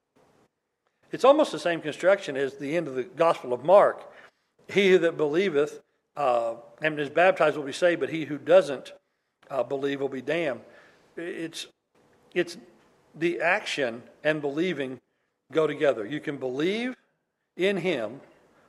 It's 1.10 1.24
almost 1.24 1.52
the 1.52 1.58
same 1.58 1.80
construction 1.80 2.36
as 2.36 2.54
the 2.54 2.76
end 2.76 2.88
of 2.88 2.94
the 2.94 3.02
Gospel 3.02 3.52
of 3.52 3.64
Mark. 3.64 4.11
He 4.68 4.96
that 4.96 5.16
believeth 5.16 5.80
uh, 6.16 6.54
and 6.80 6.98
is 6.98 7.10
baptized 7.10 7.56
will 7.56 7.64
be 7.64 7.72
saved, 7.72 8.00
but 8.00 8.10
he 8.10 8.24
who 8.24 8.38
doesn't 8.38 8.92
uh, 9.50 9.62
believe 9.62 10.00
will 10.00 10.08
be 10.08 10.22
damned. 10.22 10.60
It's, 11.16 11.66
it's 12.34 12.56
the 13.14 13.40
action 13.40 14.02
and 14.24 14.40
believing 14.40 15.00
go 15.52 15.66
together. 15.66 16.06
You 16.06 16.20
can 16.20 16.36
believe 16.36 16.94
in 17.56 17.76
him 17.76 18.20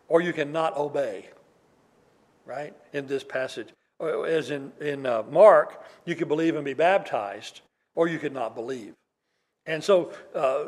or 0.07 0.21
you 0.21 0.33
cannot 0.33 0.75
obey, 0.77 1.29
right? 2.45 2.73
In 2.91 3.07
this 3.07 3.23
passage. 3.23 3.69
As 4.01 4.51
in, 4.51 4.71
in 4.81 5.05
uh, 5.05 5.23
Mark, 5.31 5.83
you 6.05 6.15
could 6.15 6.27
believe 6.27 6.55
and 6.55 6.65
be 6.65 6.73
baptized, 6.73 7.61
or 7.95 8.07
you 8.07 8.19
could 8.19 8.33
not 8.33 8.53
believe. 8.53 8.93
And 9.65 9.81
so, 9.81 10.11
uh, 10.35 10.65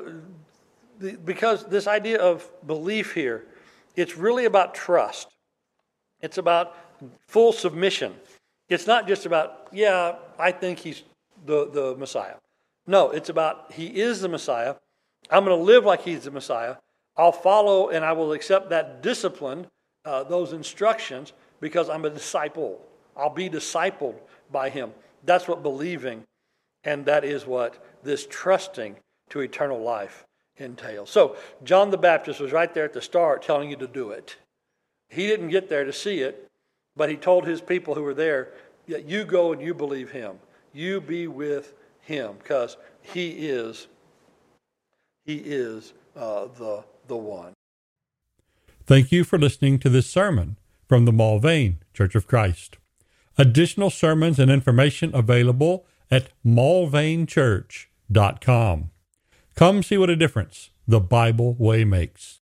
the, 1.00 1.18
because 1.18 1.66
this 1.66 1.86
idea 1.86 2.20
of 2.20 2.50
belief 2.66 3.14
here, 3.14 3.46
it's 3.96 4.18
really 4.18 4.46
about 4.46 4.76
trust. 4.76 5.36
It's 6.22 6.38
about 6.38 6.76
full 7.28 7.54
submission. 7.54 8.14
It's 8.70 8.88
not 8.88 9.08
just 9.08 9.26
about, 9.26 9.68
yeah, 9.72 10.16
I 10.40 10.52
think 10.52 10.80
he's 10.80 11.04
the, 11.46 11.70
the 11.70 11.96
Messiah. 11.98 12.36
No, 12.88 13.12
it's 13.12 13.30
about 13.30 13.72
he 13.74 13.88
is 13.88 14.22
the 14.22 14.30
Messiah. 14.30 14.76
I'm 15.30 15.46
going 15.46 15.58
to 15.58 15.64
live 15.64 15.86
like 15.86 16.02
he's 16.02 16.24
the 16.24 16.32
Messiah. 16.32 16.76
I'll 17.18 17.32
follow 17.32 17.90
and 17.90 18.04
I 18.04 18.14
will 18.14 18.34
accept 18.34 18.70
that 18.70 19.02
discipline, 19.02 19.68
uh, 20.04 20.24
those 20.24 20.54
instructions, 20.54 21.34
because 21.60 21.90
I'm 21.90 22.06
a 22.06 22.10
disciple. 22.10 22.82
I'll 23.16 23.30
be 23.30 23.50
discipled 23.50 24.16
by 24.52 24.70
him. 24.70 24.92
That's 25.24 25.48
what 25.48 25.64
believing, 25.64 26.24
and 26.84 27.06
that 27.06 27.24
is 27.24 27.48
what 27.48 27.84
this 28.04 28.28
trusting 28.30 28.98
to 29.30 29.40
eternal 29.40 29.82
life 29.82 30.26
entails. 30.58 31.10
So, 31.10 31.36
John 31.64 31.92
the 31.92 31.98
Baptist 31.98 32.40
was 32.40 32.52
right 32.52 32.74
there 32.74 32.86
at 32.86 32.94
the 32.94 33.02
start 33.02 33.42
telling 33.42 33.70
you 33.70 33.76
to 33.78 33.88
do 33.88 34.12
it. 34.12 34.38
He 35.10 35.28
didn't 35.28 35.50
get 35.50 35.70
there 35.70 35.84
to 35.84 35.94
see 35.94 36.22
it, 36.22 36.50
but 36.96 37.10
he 37.10 37.16
told 37.16 37.46
his 37.46 37.62
people 37.62 37.96
who 37.96 38.04
were 38.04 38.14
there, 38.14 38.54
You 38.88 39.26
go 39.26 39.54
and 39.54 39.62
you 39.62 39.74
believe 39.74 40.12
him. 40.12 40.40
You 40.74 41.02
be 41.02 41.28
with 41.28 41.74
him, 42.02 42.36
because 42.38 42.78
he 43.02 43.48
is, 43.48 43.88
he 45.26 45.38
is 45.38 45.94
uh, 46.16 46.48
the, 46.58 46.84
the 47.08 47.18
one. 47.18 47.54
Thank 48.86 49.12
you 49.12 49.24
for 49.24 49.40
listening 49.40 49.80
to 49.80 49.90
this 49.90 50.08
sermon 50.08 50.58
from 50.88 51.06
the 51.06 51.12
Mulvane 51.12 51.78
Church 51.94 52.14
of 52.16 52.28
Christ. 52.28 52.78
Additional 53.38 53.90
sermons 53.90 54.40
and 54.40 54.50
information 54.52 55.14
available 55.14 55.86
at 56.12 56.30
mulvanechurch.com. 56.46 58.92
Come 59.56 59.84
see 59.84 59.98
what 59.98 60.10
a 60.10 60.18
difference 60.18 60.70
the 60.86 61.00
Bible 61.00 61.54
way 61.54 61.86
makes. 61.86 62.42